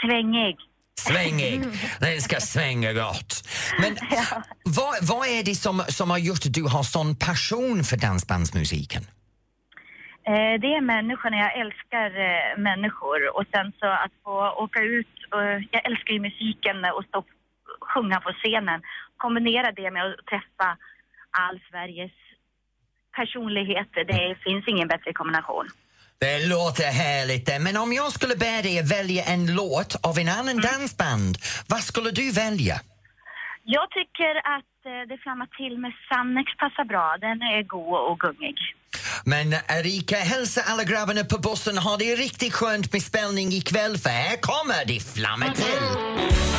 Svängig. 0.00 0.56
Svängig. 1.00 1.62
Den 2.00 2.22
ska 2.22 2.40
svänga 2.40 2.92
gott. 2.92 3.48
Men 3.80 3.96
vad, 4.64 4.94
vad 5.02 5.28
är 5.28 5.42
det 5.44 5.54
som, 5.54 5.84
som 5.88 6.10
har 6.10 6.18
gjort 6.18 6.46
att 6.46 6.54
du 6.54 6.62
har 6.62 6.82
sån 6.82 7.16
passion 7.16 7.84
för 7.84 7.96
dansbandsmusiken? 7.96 9.06
Eh, 10.30 10.54
det 10.62 10.70
är 10.78 10.80
människorna. 10.80 11.37
Jag 11.37 11.54
älskar 11.64 12.11
eh, 12.28 12.58
människor. 12.58 13.37
Och 13.37 13.44
sen 13.52 13.72
så 13.80 13.87
att 13.87 14.12
få 14.24 14.50
åka 14.64 14.80
ut. 14.80 15.14
Och, 15.32 15.42
jag 15.70 15.82
älskar 15.90 16.12
ju 16.14 16.20
musiken 16.20 16.76
och 16.96 17.04
stå 17.04 17.24
sjunga 17.80 18.20
på 18.20 18.32
scenen. 18.32 18.82
Kombinera 19.16 19.72
det 19.72 19.90
med 19.90 20.06
att 20.06 20.26
träffa 20.30 20.68
all 21.30 21.61
Sveriges 21.70 22.12
personligheter. 23.16 24.04
Det 24.04 24.37
finns 24.44 24.68
ingen 24.68 24.88
bättre 24.88 25.12
kombination. 25.12 25.68
Det 26.18 26.46
låter 26.46 26.85
härligt. 26.85 27.48
Men 27.61 27.76
om 27.76 27.92
jag 27.92 28.12
skulle 28.12 28.37
be 28.37 28.62
dig 28.62 28.82
välja 28.82 29.24
en 29.24 29.54
låt 29.54 29.96
av 30.02 30.18
en 30.18 30.28
annan 30.28 30.56
dansband, 30.56 31.37
vad 31.68 31.80
skulle 31.80 32.11
du 32.11 32.32
välja? 32.32 32.80
Jag 33.64 33.90
tycker 33.90 34.35
att 34.57 34.77
eh, 34.87 35.09
det 35.09 35.18
flammar 35.22 35.48
till 35.59 35.79
med 35.79 35.92
Sannex 36.09 36.57
passar 36.57 36.85
bra. 36.85 37.16
Den 37.20 37.42
är 37.42 37.62
god 37.62 38.11
och 38.11 38.18
gungig. 38.20 38.59
Men 39.25 39.53
Erika, 39.79 40.16
hälsa 40.16 40.61
alla 40.66 40.85
grabbarna 40.85 41.25
på 41.25 41.38
bussen. 41.38 41.79
Ha 41.79 41.96
det 41.96 42.14
riktigt 42.16 42.53
skönt 42.55 42.92
med 42.92 43.03
spelning 43.03 43.48
ikväll 43.53 43.98
för 43.98 44.11
här 44.11 44.37
kommer 44.37 44.85
det 44.87 45.01
flamma 45.14 45.46
till. 45.46 45.87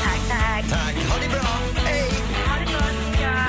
Tack, 0.03 0.21
tack. 0.29 0.69
Tack, 0.69 0.95
ha 1.11 1.15
det 1.23 1.29
bra. 1.29 1.49
Hej! 1.85 2.09
Ha 2.47 2.55
det 2.59 2.65
gott. 2.65 3.21
Ja. 3.21 3.43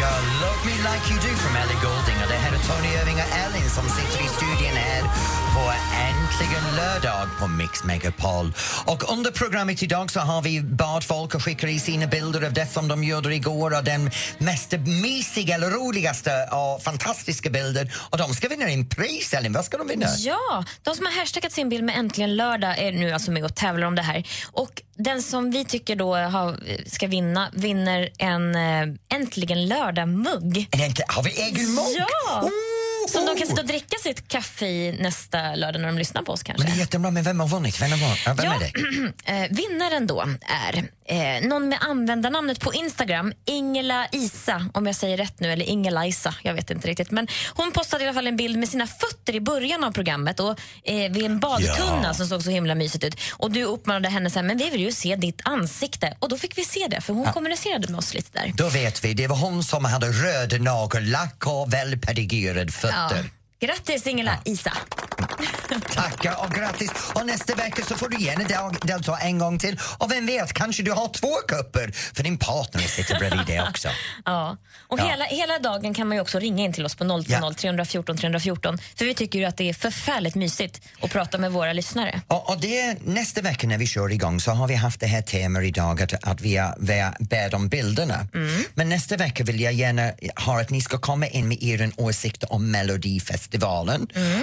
Ja, 0.00 0.10
Love 0.40 0.60
Me 0.66 0.74
Like 0.86 1.06
You 1.10 1.18
Do 1.24 1.36
från 1.42 1.56
Ellie 1.62 1.80
Goulding 1.82 2.11
och 3.22 3.36
Ellen 3.36 3.70
som 3.70 3.88
sitter 3.88 4.24
i 4.24 4.28
studion 4.28 4.76
här 4.76 5.02
på 5.54 5.72
Äntligen 5.96 6.76
lördag 6.76 7.28
på 7.40 7.46
Mix 7.46 7.84
Megapol. 7.84 8.52
Och 8.84 9.12
under 9.12 9.30
programmet 9.30 9.82
idag 9.82 10.10
så 10.10 10.20
har 10.20 10.42
vi 10.42 10.62
bad 10.62 11.04
folk 11.04 11.34
att 11.34 11.42
skicka 11.42 11.68
i 11.68 11.80
sina 11.80 12.06
bilder 12.06 12.46
av 12.46 12.52
det 12.52 12.66
som 12.66 12.88
de 12.88 13.04
gjorde 13.04 13.34
igår 13.34 13.76
och 13.76 13.84
den 13.84 14.10
mest 14.38 14.72
mysiga 15.02 15.54
eller 15.54 15.70
roligaste 15.70 16.30
och 16.52 16.82
fantastiska 16.82 17.50
bilden 17.50 17.90
och 18.10 18.18
de 18.18 18.34
ska 18.34 18.48
vinna 18.48 18.68
en 18.68 18.88
pris, 18.88 19.34
Ellen. 19.34 19.52
Vad 19.52 19.64
ska 19.64 19.78
de 19.78 19.88
vinna? 19.88 20.06
Ja, 20.18 20.64
de 20.82 20.94
som 20.94 21.06
har 21.06 21.12
hashtaggat 21.12 21.52
sin 21.52 21.68
bild 21.68 21.84
med 21.84 21.98
Äntligen 21.98 22.36
lördag 22.36 22.78
är 22.78 22.92
nu 22.92 23.12
alltså 23.12 23.30
med 23.30 23.44
och 23.44 23.54
tävlar 23.54 23.86
om 23.86 23.94
det 23.94 24.02
här. 24.02 24.28
Och 24.52 24.82
den 24.96 25.22
som 25.22 25.50
vi 25.50 25.64
tycker 25.64 25.96
då 25.96 26.16
har, 26.16 26.56
ska 26.86 27.06
vinna 27.06 27.50
vinner 27.52 28.08
en 28.18 28.54
eh, 28.54 29.16
Äntligen 29.16 29.68
lördag-mugg. 29.68 30.68
Har 31.06 31.22
vi 31.22 31.30
egen 31.30 31.74
mugg? 31.74 31.96
Ja! 31.96 32.40
Oh, 32.42 32.71
Som 33.08 33.26
de 33.26 33.36
kan 33.38 33.46
sitta 33.48 33.60
och 33.60 33.66
dricka 33.66 33.96
sitt 34.02 34.28
kaffe 34.28 34.66
i 34.66 34.92
nästa 35.00 35.54
lördag 35.54 35.80
när 35.80 35.86
de 35.88 35.98
lyssnar 35.98 36.22
på 36.22 36.32
oss 36.32 36.42
kanske. 36.42 36.64
Men 36.64 36.72
det 36.72 36.78
är 36.78 36.80
jättebra, 36.80 37.10
men 37.10 37.22
vem 37.22 37.40
har 37.40 37.48
vunnit? 37.48 37.82
Vem, 37.82 37.90
har? 37.90 38.20
Ja, 38.26 38.34
vem 38.34 38.44
Ja, 38.44 38.54
är 38.54 38.58
det? 38.60 39.12
eh, 39.44 39.48
vinnaren 39.50 40.06
då 40.06 40.24
är 40.40 40.84
eh, 41.06 41.48
någon 41.48 41.68
med 41.68 41.78
användarnamnet 41.82 42.60
på 42.60 42.74
Instagram, 42.74 43.32
Ingela 43.44 44.06
Isa, 44.12 44.66
om 44.74 44.86
jag 44.86 44.96
säger 44.96 45.16
rätt 45.16 45.40
nu, 45.40 45.52
eller 45.52 45.64
Ingela 45.64 46.06
Isa, 46.06 46.34
jag 46.42 46.54
vet 46.54 46.70
inte 46.70 46.88
riktigt. 46.88 47.10
Men 47.10 47.26
hon 47.54 47.72
postade 47.72 48.04
i 48.04 48.06
alla 48.06 48.14
fall 48.14 48.26
en 48.26 48.36
bild 48.36 48.58
med 48.58 48.68
sina 48.68 48.86
fötter 48.86 49.34
i 49.34 49.40
början 49.40 49.84
av 49.84 49.92
programmet 49.92 50.40
och 50.40 50.60
eh, 50.84 51.12
vid 51.12 51.24
en 51.24 51.40
badtunna 51.40 52.00
Ja. 52.04 52.14
som 52.14 52.26
såg 52.26 52.42
så 52.42 52.50
himla 52.50 52.74
mysigt 52.74 53.04
ut. 53.04 53.20
Och 53.32 53.50
du 53.50 53.64
uppmanade 53.64 54.08
henne 54.08 54.30
så 54.30 54.38
här, 54.38 54.46
men 54.46 54.58
vi 54.58 54.70
vill 54.70 54.80
ju 54.80 54.92
se 54.92 55.16
ditt 55.16 55.40
ansikte. 55.44 56.16
Och 56.18 56.28
då 56.28 56.38
fick 56.38 56.58
vi 56.58 56.64
se 56.64 56.86
det, 56.90 57.00
för 57.00 57.14
hon 57.14 57.32
kommunicerade 57.32 57.88
med 57.88 57.98
oss 57.98 58.14
lite 58.14 58.38
där. 58.38 58.52
Då 58.56 58.68
vet 58.68 59.04
vi, 59.04 59.14
det 59.14 59.26
var 59.26 59.36
hon 59.36 59.64
som 59.64 59.84
hade 59.84 60.06
röd 60.06 60.60
nagellack 60.62 61.46
och 61.46 61.72
välpedigerade 61.72 62.72
fötter. 62.72 62.91
ja. 62.92 63.41
Grattis 63.66 64.06
Ingela 64.06 64.38
Isa. 64.44 64.72
Tackar 65.94 66.44
och 66.44 66.50
grattis! 66.50 66.90
Och 67.14 67.26
nästa 67.26 67.54
vecka 67.54 67.84
så 67.84 67.94
får 67.94 68.08
du 68.08 68.24
gärna 68.24 68.44
del- 68.44 68.78
delta 68.88 69.18
en 69.18 69.38
gång 69.38 69.58
till. 69.58 69.78
Och 69.98 70.10
vem 70.12 70.26
vet, 70.26 70.52
kanske 70.52 70.82
du 70.82 70.92
har 70.92 71.08
två 71.08 71.34
kupper 71.48 71.92
för 72.14 72.22
din 72.22 72.38
partner 72.38 72.82
sitter 72.82 73.18
bredvid 73.18 73.46
dig 73.46 73.62
också. 73.62 73.88
Ja. 74.24 74.56
Och 74.88 74.98
Ja. 75.00 75.04
Hela, 75.04 75.24
hela 75.24 75.58
dagen 75.58 75.94
kan 75.94 76.08
man 76.08 76.16
ju 76.16 76.20
också 76.20 76.38
ringa 76.38 76.64
in 76.64 76.72
till 76.72 76.84
oss 76.84 76.94
på 76.94 77.04
020 77.04 77.32
Ja. 77.32 77.52
314 77.56 78.16
314 78.16 78.78
för 78.96 79.04
vi 79.04 79.14
tycker 79.14 79.46
att 79.46 79.56
det 79.56 79.68
är 79.68 79.74
förfärligt 79.74 80.34
mysigt 80.34 80.80
att 81.00 81.10
prata 81.10 81.38
med 81.38 81.52
våra 81.52 81.72
lyssnare. 81.72 82.20
Och, 82.26 82.50
och 82.50 82.60
det 82.60 82.96
nästa 83.04 83.40
vecka 83.40 83.66
när 83.66 83.78
vi 83.78 83.86
kör 83.86 84.12
igång 84.12 84.40
så 84.40 84.50
har 84.50 84.68
vi 84.68 84.74
haft 84.74 85.00
det 85.00 85.06
här 85.06 85.22
temat 85.22 85.62
idag 85.62 86.02
att, 86.02 86.24
att 86.28 86.40
vi, 86.40 86.56
är, 86.56 87.22
bad 87.24 87.54
om 87.54 87.68
bilderna. 87.68 88.26
Men 88.74 88.88
nästa 88.88 89.16
vecka 89.16 89.44
vill 89.44 89.60
jag 89.60 89.72
gärna 89.72 90.12
ha 90.36 90.60
att 90.60 90.70
ni 90.70 90.80
ska 90.80 90.98
komma 90.98 91.26
in 91.26 91.48
med 91.48 91.62
er 91.62 91.92
åsikt 91.96 92.44
om 92.44 92.70
Melodifestivalen 92.70 93.51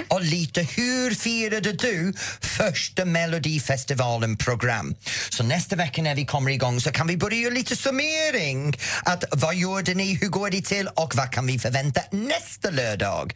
och 0.08 0.22
lite 0.22 0.62
hur 0.62 1.14
firade 1.14 1.72
du 1.72 2.12
första 2.40 3.04
Melodifestivalen-program? 3.04 4.94
Så 5.30 5.42
nästa 5.42 5.76
vecka 5.76 6.02
när 6.02 6.14
vi 6.14 6.24
kommer 6.24 6.50
igång 6.50 6.80
så 6.80 6.90
kan 6.90 7.06
vi 7.06 7.16
börja 7.16 7.38
göra 7.38 7.54
lite 7.54 7.76
summering. 7.76 8.78
Att 9.04 9.24
vad 9.30 9.54
gjorde 9.54 9.94
ni, 9.94 10.14
hur 10.14 10.28
går 10.28 10.50
det 10.50 10.62
till 10.62 10.88
och 10.88 11.14
vad 11.16 11.30
kan 11.30 11.46
vi 11.46 11.58
förvänta 11.58 12.00
nästa 12.10 12.70
lördag? 12.70 13.34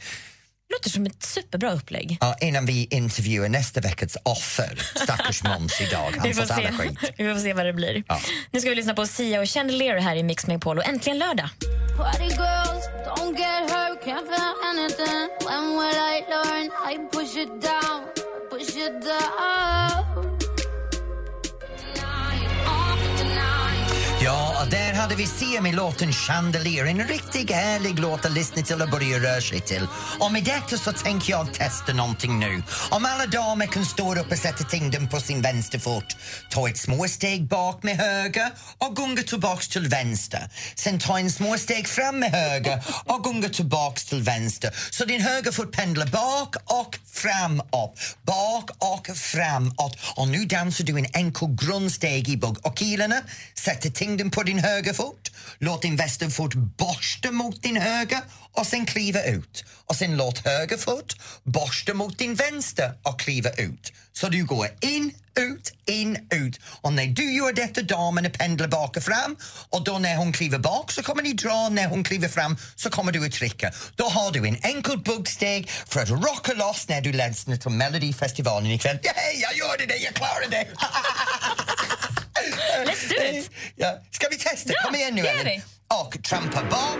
Låter 0.78 0.90
som 0.90 1.06
ett 1.06 1.22
superbra 1.22 1.72
upplägg. 1.72 2.18
Ja, 2.20 2.36
innan 2.40 2.66
vi 2.66 2.88
intervjuar 2.90 3.48
nästa 3.48 3.80
veckas 3.80 4.16
offer, 4.22 4.78
stackars 5.04 5.42
Måns 5.44 5.80
idag, 5.80 6.10
han 6.18 6.28
Vi 6.28 6.34
får, 6.34 6.42
se. 6.44 6.72
skit. 6.72 6.98
vi 7.18 7.32
får 7.34 7.40
se 7.40 7.52
vad 7.52 7.66
det 7.66 7.72
blir. 7.72 8.02
Ja. 8.08 8.20
Nu 8.50 8.60
ska 8.60 8.68
vi 8.70 8.74
lyssna 8.76 8.94
på 8.94 9.06
Sia 9.06 9.40
och 9.40 9.48
Chandelier 9.48 9.96
här 9.98 10.16
i 10.16 10.22
Mix 10.22 10.46
Megapol 10.46 10.78
och 10.78 10.88
äntligen 10.88 11.18
lördag. 11.18 11.48
Party 11.96 12.24
girls, 12.24 12.84
don't 13.06 13.38
get 13.38 13.70
hurt, 13.70 13.98
can't 14.04 14.26
feel 14.26 14.54
anything. 14.70 15.28
When 15.46 15.64
will 15.78 15.98
I 16.14 16.24
learn? 16.28 16.70
I 16.92 17.08
push 17.12 17.36
it 17.36 17.48
down, 17.62 18.04
push 18.50 18.76
it 18.76 19.04
down. 19.04 20.33
Ja, 24.24 24.66
där 24.70 24.92
hade 24.92 25.14
vi 25.14 25.26
Sia 25.26 25.60
med 25.60 25.74
låten 25.74 26.12
Chandelier, 26.12 26.84
en 26.84 27.08
riktigt 27.08 27.50
härlig 27.50 27.98
låt 27.98 28.24
att 28.24 28.32
lyssna 28.32 28.62
till 28.62 28.82
och 28.82 28.88
börja 28.88 29.18
röra 29.18 29.40
sig 29.40 29.60
till. 29.60 29.86
Och 30.20 30.32
med 30.32 30.44
detta 30.44 30.76
så 30.76 30.92
tänker 30.92 31.30
jag 31.30 31.54
testa 31.54 31.92
någonting 31.92 32.38
nu. 32.38 32.62
Om 32.90 33.04
alla 33.04 33.26
damer 33.26 33.66
kan 33.66 33.84
stå 33.84 34.14
upp 34.14 34.32
och 34.32 34.38
sätta 34.38 34.64
tyngden 34.64 35.08
på 35.08 35.20
sin 35.20 35.42
vänsterfot, 35.42 36.16
ta 36.50 36.68
ett 36.68 36.78
små 36.78 37.08
steg 37.08 37.48
bak 37.48 37.82
med 37.82 37.96
höger 37.96 38.50
och 38.78 38.96
gunga 38.96 39.22
tillbaks 39.22 39.68
till 39.68 39.88
vänster. 39.88 40.50
Sen 40.74 40.98
ta 40.98 41.18
en 41.18 41.30
små 41.30 41.58
steg 41.58 41.88
fram 41.88 42.18
med 42.18 42.30
höger 42.30 42.82
och 43.04 43.24
gunga 43.24 43.48
tillbaks 43.48 44.04
till 44.04 44.22
vänster. 44.22 44.70
Så 44.90 45.04
din 45.04 45.20
högerfot 45.20 45.72
pendlar 45.72 46.06
bak 46.06 46.56
och 46.64 46.98
framåt, 47.12 47.98
bak 48.22 48.70
och 48.78 49.16
framåt. 49.16 49.98
Och 50.16 50.28
nu 50.28 50.44
dansar 50.44 50.84
du 50.84 50.98
en 50.98 51.06
enkel 51.12 51.48
grundsteg 51.48 52.28
i 52.28 52.36
bugg 52.36 52.66
och 52.66 52.78
kilarna 52.78 53.16
sätter 53.54 53.90
tyngden 53.90 54.13
på 54.22 54.42
din 54.42 54.58
högerfot. 54.58 55.30
Låt 55.58 55.82
din 55.82 55.96
vänsterfot 55.96 56.54
borsta 56.54 57.30
mot 57.30 57.62
din 57.62 57.76
höger 57.76 58.20
och 58.52 58.66
sen 58.66 58.86
kliva 58.86 59.22
ut. 59.22 59.64
Och 59.86 59.96
sen 59.96 60.16
låt 60.16 60.38
högerfot 60.38 61.16
borsta 61.42 61.94
mot 61.94 62.18
din 62.18 62.34
vänster 62.34 62.92
och 63.02 63.20
kliva 63.20 63.50
ut. 63.50 63.92
Så 64.12 64.28
du 64.28 64.44
går 64.44 64.68
in, 64.80 65.14
ut, 65.38 65.72
in, 65.86 66.28
ut. 66.30 66.60
Och 66.80 66.92
när 66.92 67.06
du 67.06 67.32
gör 67.32 67.52
detta, 67.52 67.82
damerna 67.82 68.30
pendlar 68.30 68.68
bak 68.68 68.96
och 68.96 69.02
fram 69.02 69.36
och 69.70 69.84
då 69.84 69.98
när 69.98 70.16
hon 70.16 70.32
kliver 70.32 70.58
bak 70.58 70.92
så 70.92 71.02
kommer 71.02 71.22
ni 71.22 71.32
dra, 71.32 71.68
när 71.68 71.88
hon 71.88 72.04
kliver 72.04 72.28
fram 72.28 72.56
så 72.76 72.90
kommer 72.90 73.12
du 73.12 73.26
att 73.26 73.32
trycka. 73.32 73.72
Då 73.96 74.04
har 74.04 74.32
du 74.32 74.48
en 74.48 74.58
enkel 74.62 74.98
buggsteg 74.98 75.70
för 75.70 76.00
att 76.00 76.10
rocka 76.10 76.52
loss 76.52 76.88
när 76.88 77.00
du 77.00 77.12
lyssnar 77.12 77.56
till 77.56 77.70
Melodifestivalen 77.70 78.70
ikväll. 78.70 78.98
Yay, 79.02 79.40
jag 79.40 79.56
gjorde 79.56 79.86
det, 79.86 79.96
jag 79.96 80.14
klarade 80.14 80.46
det! 80.50 80.66
Let's 82.86 83.08
do 83.08 83.14
it! 83.38 83.50
Ja, 83.76 83.98
ska 84.10 84.28
vi 84.30 84.36
testa? 84.36 84.72
Ja, 84.72 84.82
Kom 84.84 84.94
igen 84.94 85.14
nu 85.14 85.26
Ellen. 85.26 85.60
Och 86.04 86.22
trampa 86.22 86.62
bak. 86.70 86.98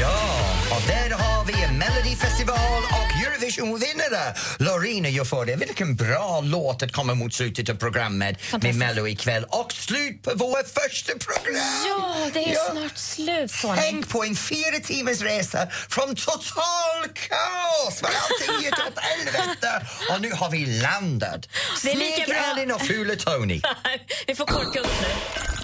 Ja, 0.00 0.45
och 0.76 0.82
där 0.86 1.10
har 1.10 1.44
vi 1.44 1.62
en 1.62 1.78
Melodifestival 1.78 2.82
och 2.90 3.26
Eurovision-vinnare. 3.26 4.34
Lorena 4.58 5.08
gör 5.08 5.24
för 5.24 5.44
det. 5.46 5.56
Vilken 5.56 5.96
bra 5.96 6.40
låt 6.44 6.82
att 6.82 6.92
komma 6.92 7.14
mot 7.14 7.34
slutet 7.34 7.68
av 7.68 7.74
programmet 7.74 8.36
med. 8.62 8.74
Mello 8.74 9.06
ikväll. 9.08 9.44
Och 9.48 9.72
slut 9.72 10.22
på 10.22 10.34
vårt 10.34 10.66
första 10.84 11.12
program! 11.12 11.64
Ja, 11.88 12.16
det 12.32 12.44
är 12.50 12.54
Ja. 12.54 12.60
snart 12.72 12.98
slut 12.98 13.52
Tony. 13.62 13.76
Tänk 13.80 14.08
på 14.08 14.24
en 14.24 14.36
fyra 14.36 14.78
timmars 14.84 15.20
resa 15.20 15.66
från 15.88 16.14
total 16.14 17.02
kaos 17.14 18.02
var 18.02 18.10
allting 18.10 18.64
gick 18.64 18.72
åt 18.88 18.98
helvete 18.98 19.86
och 20.12 20.20
nu 20.20 20.32
har 20.32 20.50
vi 20.50 20.66
landat. 20.66 21.48
Det 21.82 21.92
är 21.92 21.96
lika 21.96 22.14
Snygg 22.24 22.28
bra. 22.28 22.44
Elin 22.56 22.72
och 22.72 22.80
fula 22.82 23.16
Tony. 23.16 23.60
vi 24.26 24.34
får 24.34 24.46
korka 24.46 24.80
upp 24.80 24.90
nu. 25.00 25.55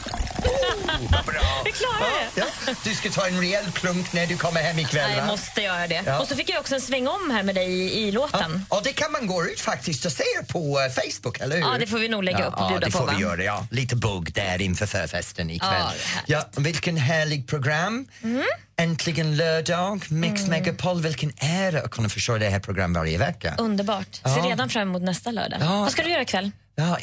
Vad 1.10 1.24
bra. 1.24 1.62
Vi 1.64 1.72
klarar 1.72 2.00
det. 2.34 2.40
Ja, 2.40 2.46
ja. 2.66 2.74
Du 2.84 2.94
ska 2.94 3.10
ta 3.10 3.26
en 3.26 3.40
rejäl 3.40 3.64
klunk 3.72 4.12
när 4.12 4.26
du 4.26 4.36
kommer 4.36 4.60
hem 4.60 4.78
ikväll 4.78 5.08
Nej, 5.08 5.16
va? 5.16 5.22
jag 5.22 5.26
måste 5.26 5.60
göra 5.60 5.86
det. 5.86 6.02
Ja. 6.06 6.20
Och 6.20 6.28
så 6.28 6.36
fick 6.36 6.50
jag 6.50 6.60
också 6.60 6.74
en 6.74 6.80
sväng 6.80 7.08
om 7.08 7.30
här 7.30 7.42
med 7.42 7.54
dig 7.54 7.70
i, 7.72 8.08
i 8.08 8.12
låten. 8.12 8.66
Och 8.68 8.80
det 8.84 8.92
kan 8.92 9.12
man 9.12 9.26
gå 9.26 9.44
ut 9.44 9.60
faktiskt 9.60 10.04
och 10.04 10.12
se 10.12 10.24
på 10.48 10.80
eh, 10.80 10.92
Facebook, 10.92 11.40
eller 11.40 11.56
hur? 11.56 11.62
Ja, 11.62 11.76
det 11.80 11.86
får 11.86 11.98
vi 11.98 12.08
nog 12.08 12.24
lägga 12.24 12.46
upp 12.46 12.54
och 12.54 12.68
bjuda 12.68 12.86
det 12.86 12.92
på, 12.92 12.98
får 12.98 13.06
va? 13.06 13.12
vi 13.16 13.22
göra, 13.22 13.44
ja. 13.44 13.66
Lite 13.70 13.96
bugg 13.96 14.32
där 14.32 14.62
inför 14.62 14.86
förfesten 14.86 15.50
ikväll. 15.50 15.70
Ja, 15.72 15.92
det 16.26 16.32
ja, 16.32 16.62
vilken 16.62 16.96
härlig 16.96 17.48
program. 17.48 18.06
Mm. 18.22 18.44
Äntligen 18.76 19.36
lördag, 19.36 20.04
Mix 20.08 20.46
Megapol. 20.46 21.02
Vilken 21.02 21.32
ära 21.38 21.80
att 21.80 21.90
kunna 21.90 22.08
försörja 22.08 22.38
det 22.38 22.50
här 22.50 22.60
programmet 22.60 22.98
varje 23.00 23.18
vecka. 23.18 23.54
Underbart. 23.58 24.20
Ja. 24.22 24.34
Ser 24.34 24.42
redan 24.42 24.68
fram 24.68 24.88
emot 24.88 25.02
nästa 25.02 25.30
lördag. 25.30 25.58
Ja. 25.62 25.80
Vad 25.80 25.92
ska 25.92 26.02
du 26.02 26.10
göra 26.10 26.22
ikväll? 26.22 26.50
Ja, 26.74 26.98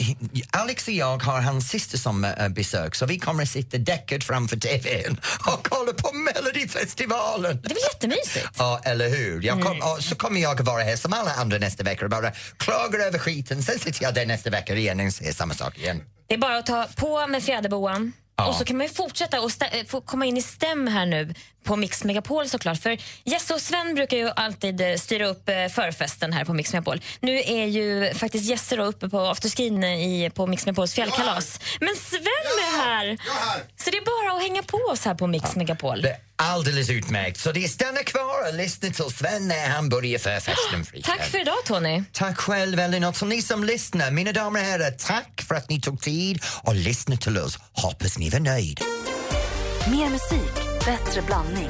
Alex 0.51 0.87
och 0.87 0.93
jag 0.93 1.23
har 1.23 1.41
hans 1.41 1.69
syster 1.69 1.97
som 1.97 2.23
uh, 2.25 2.49
besök 2.49 2.95
så 2.95 3.05
vi 3.05 3.19
kommer 3.19 3.43
att 3.43 3.49
sitta 3.49 3.77
däckad 3.77 4.23
framför 4.23 4.57
TVn 4.57 5.17
och 5.47 5.67
kolla 5.69 5.93
på 5.93 6.11
Melodifestivalen. 6.13 7.59
Det 7.61 7.65
är 7.65 7.69
väl 7.69 7.77
jättemysigt? 7.93 8.47
Ja, 8.57 8.81
eller 8.83 9.09
hur? 9.09 9.41
Jag 9.43 9.61
kom, 9.61 9.71
Mm. 9.71 9.87
och 9.91 10.03
så 10.03 10.15
kommer 10.15 10.41
jag 10.41 10.59
att 10.61 10.67
vara 10.67 10.83
här 10.83 10.95
som 10.95 11.13
alla 11.13 11.31
andra 11.33 11.57
nästa 11.57 11.83
vecka 11.83 12.05
och 12.05 12.11
bara 12.11 12.31
klagar 12.57 12.99
över 12.99 13.19
skiten. 13.19 13.63
Sen 13.63 13.79
sitter 13.79 14.03
jag 14.03 14.13
där 14.13 14.25
nästa 14.25 14.49
vecka 14.49 14.75
igen 14.75 15.07
och 15.07 15.13
säger 15.13 15.33
samma 15.33 15.53
sak 15.53 15.77
igen. 15.77 16.01
Det 16.27 16.33
är 16.33 16.37
bara 16.37 16.57
att 16.57 16.65
ta 16.65 16.87
på 16.95 17.27
med 17.27 17.43
fjäderboan. 17.43 18.13
Ja. 18.35 18.47
Och 18.47 18.55
så 18.55 18.65
kan 18.65 18.77
man 18.77 18.87
ju 18.87 18.93
fortsätta 18.93 19.41
och 19.41 20.05
komma 20.05 20.25
in 20.25 20.37
i 20.37 20.41
stäm 20.41 20.87
här 20.87 21.05
nu 21.05 21.33
på 21.69 21.75
Mix 21.75 22.03
Megapol 22.03 22.49
såklart. 22.49 22.81
För 22.81 22.97
Jesse 23.23 23.53
och 23.53 23.61
Sven 23.61 23.95
brukar 23.95 24.17
ju 24.17 24.29
alltid 24.35 24.81
eh, 24.81 24.95
styra 24.95 25.27
upp 25.27 25.49
eh, 25.49 25.67
förfesten 25.67 26.33
här 26.33 26.45
på 26.45 26.53
Mix 26.53 26.73
Megapol. 26.73 27.01
Nu 27.19 27.39
är 27.39 27.65
ju 27.65 28.13
faktiskt 28.13 28.45
Jesse 28.45 28.75
då 28.75 28.83
uppe 28.83 29.09
på 29.09 29.19
afterskin 29.19 29.83
i, 29.83 30.29
på 30.29 30.47
Mix 30.47 30.65
Megapols 30.65 30.93
fjällkalas. 30.93 31.59
Men 31.79 31.95
Sven 31.95 32.21
är 32.21 32.81
här! 32.81 33.17
Så 33.83 33.89
det 33.89 33.97
är 33.97 34.05
bara 34.05 34.37
att 34.37 34.41
hänga 34.41 34.63
på 34.63 34.77
oss 34.77 35.05
här 35.05 35.15
på 35.15 35.27
Mix 35.27 35.55
Megapol. 35.55 36.01
Det 36.01 36.09
är 36.09 36.17
alldeles 36.35 36.89
utmärkt. 36.89 37.39
Så 37.39 37.51
det 37.51 37.63
är 37.63 37.67
stanna 37.67 38.03
kvar 38.03 38.47
och 38.47 38.53
lyssna 38.53 38.89
till 38.89 39.05
Sven 39.05 39.47
när 39.47 39.69
han 39.69 39.89
börjar 39.89 40.19
förfesten 40.19 40.85
för 40.85 40.97
ikväll. 40.97 41.17
Tack 41.17 41.29
för 41.29 41.41
idag 41.41 41.57
Tony. 41.65 42.03
Tack 42.11 42.37
själv 42.37 42.79
Elin 42.79 43.03
och 43.03 43.15
till 43.15 43.27
ni 43.27 43.41
som 43.41 43.63
lyssnar, 43.63 44.11
mina 44.11 44.31
damer 44.31 44.59
och 44.59 44.65
herrar, 44.65 44.91
tack 44.91 45.45
för 45.47 45.55
att 45.55 45.69
ni 45.69 45.81
tog 45.81 46.01
tid 46.01 46.41
och 46.63 46.75
lyssnade 46.75 47.21
till 47.21 47.37
oss. 47.37 47.59
Hoppas 47.73 48.17
ni 48.17 48.29
var 48.29 48.39
nöjd. 48.39 48.79
Mer 49.87 50.09
musik, 50.09 50.53
bättre 50.85 51.21
blandning. 51.21 51.69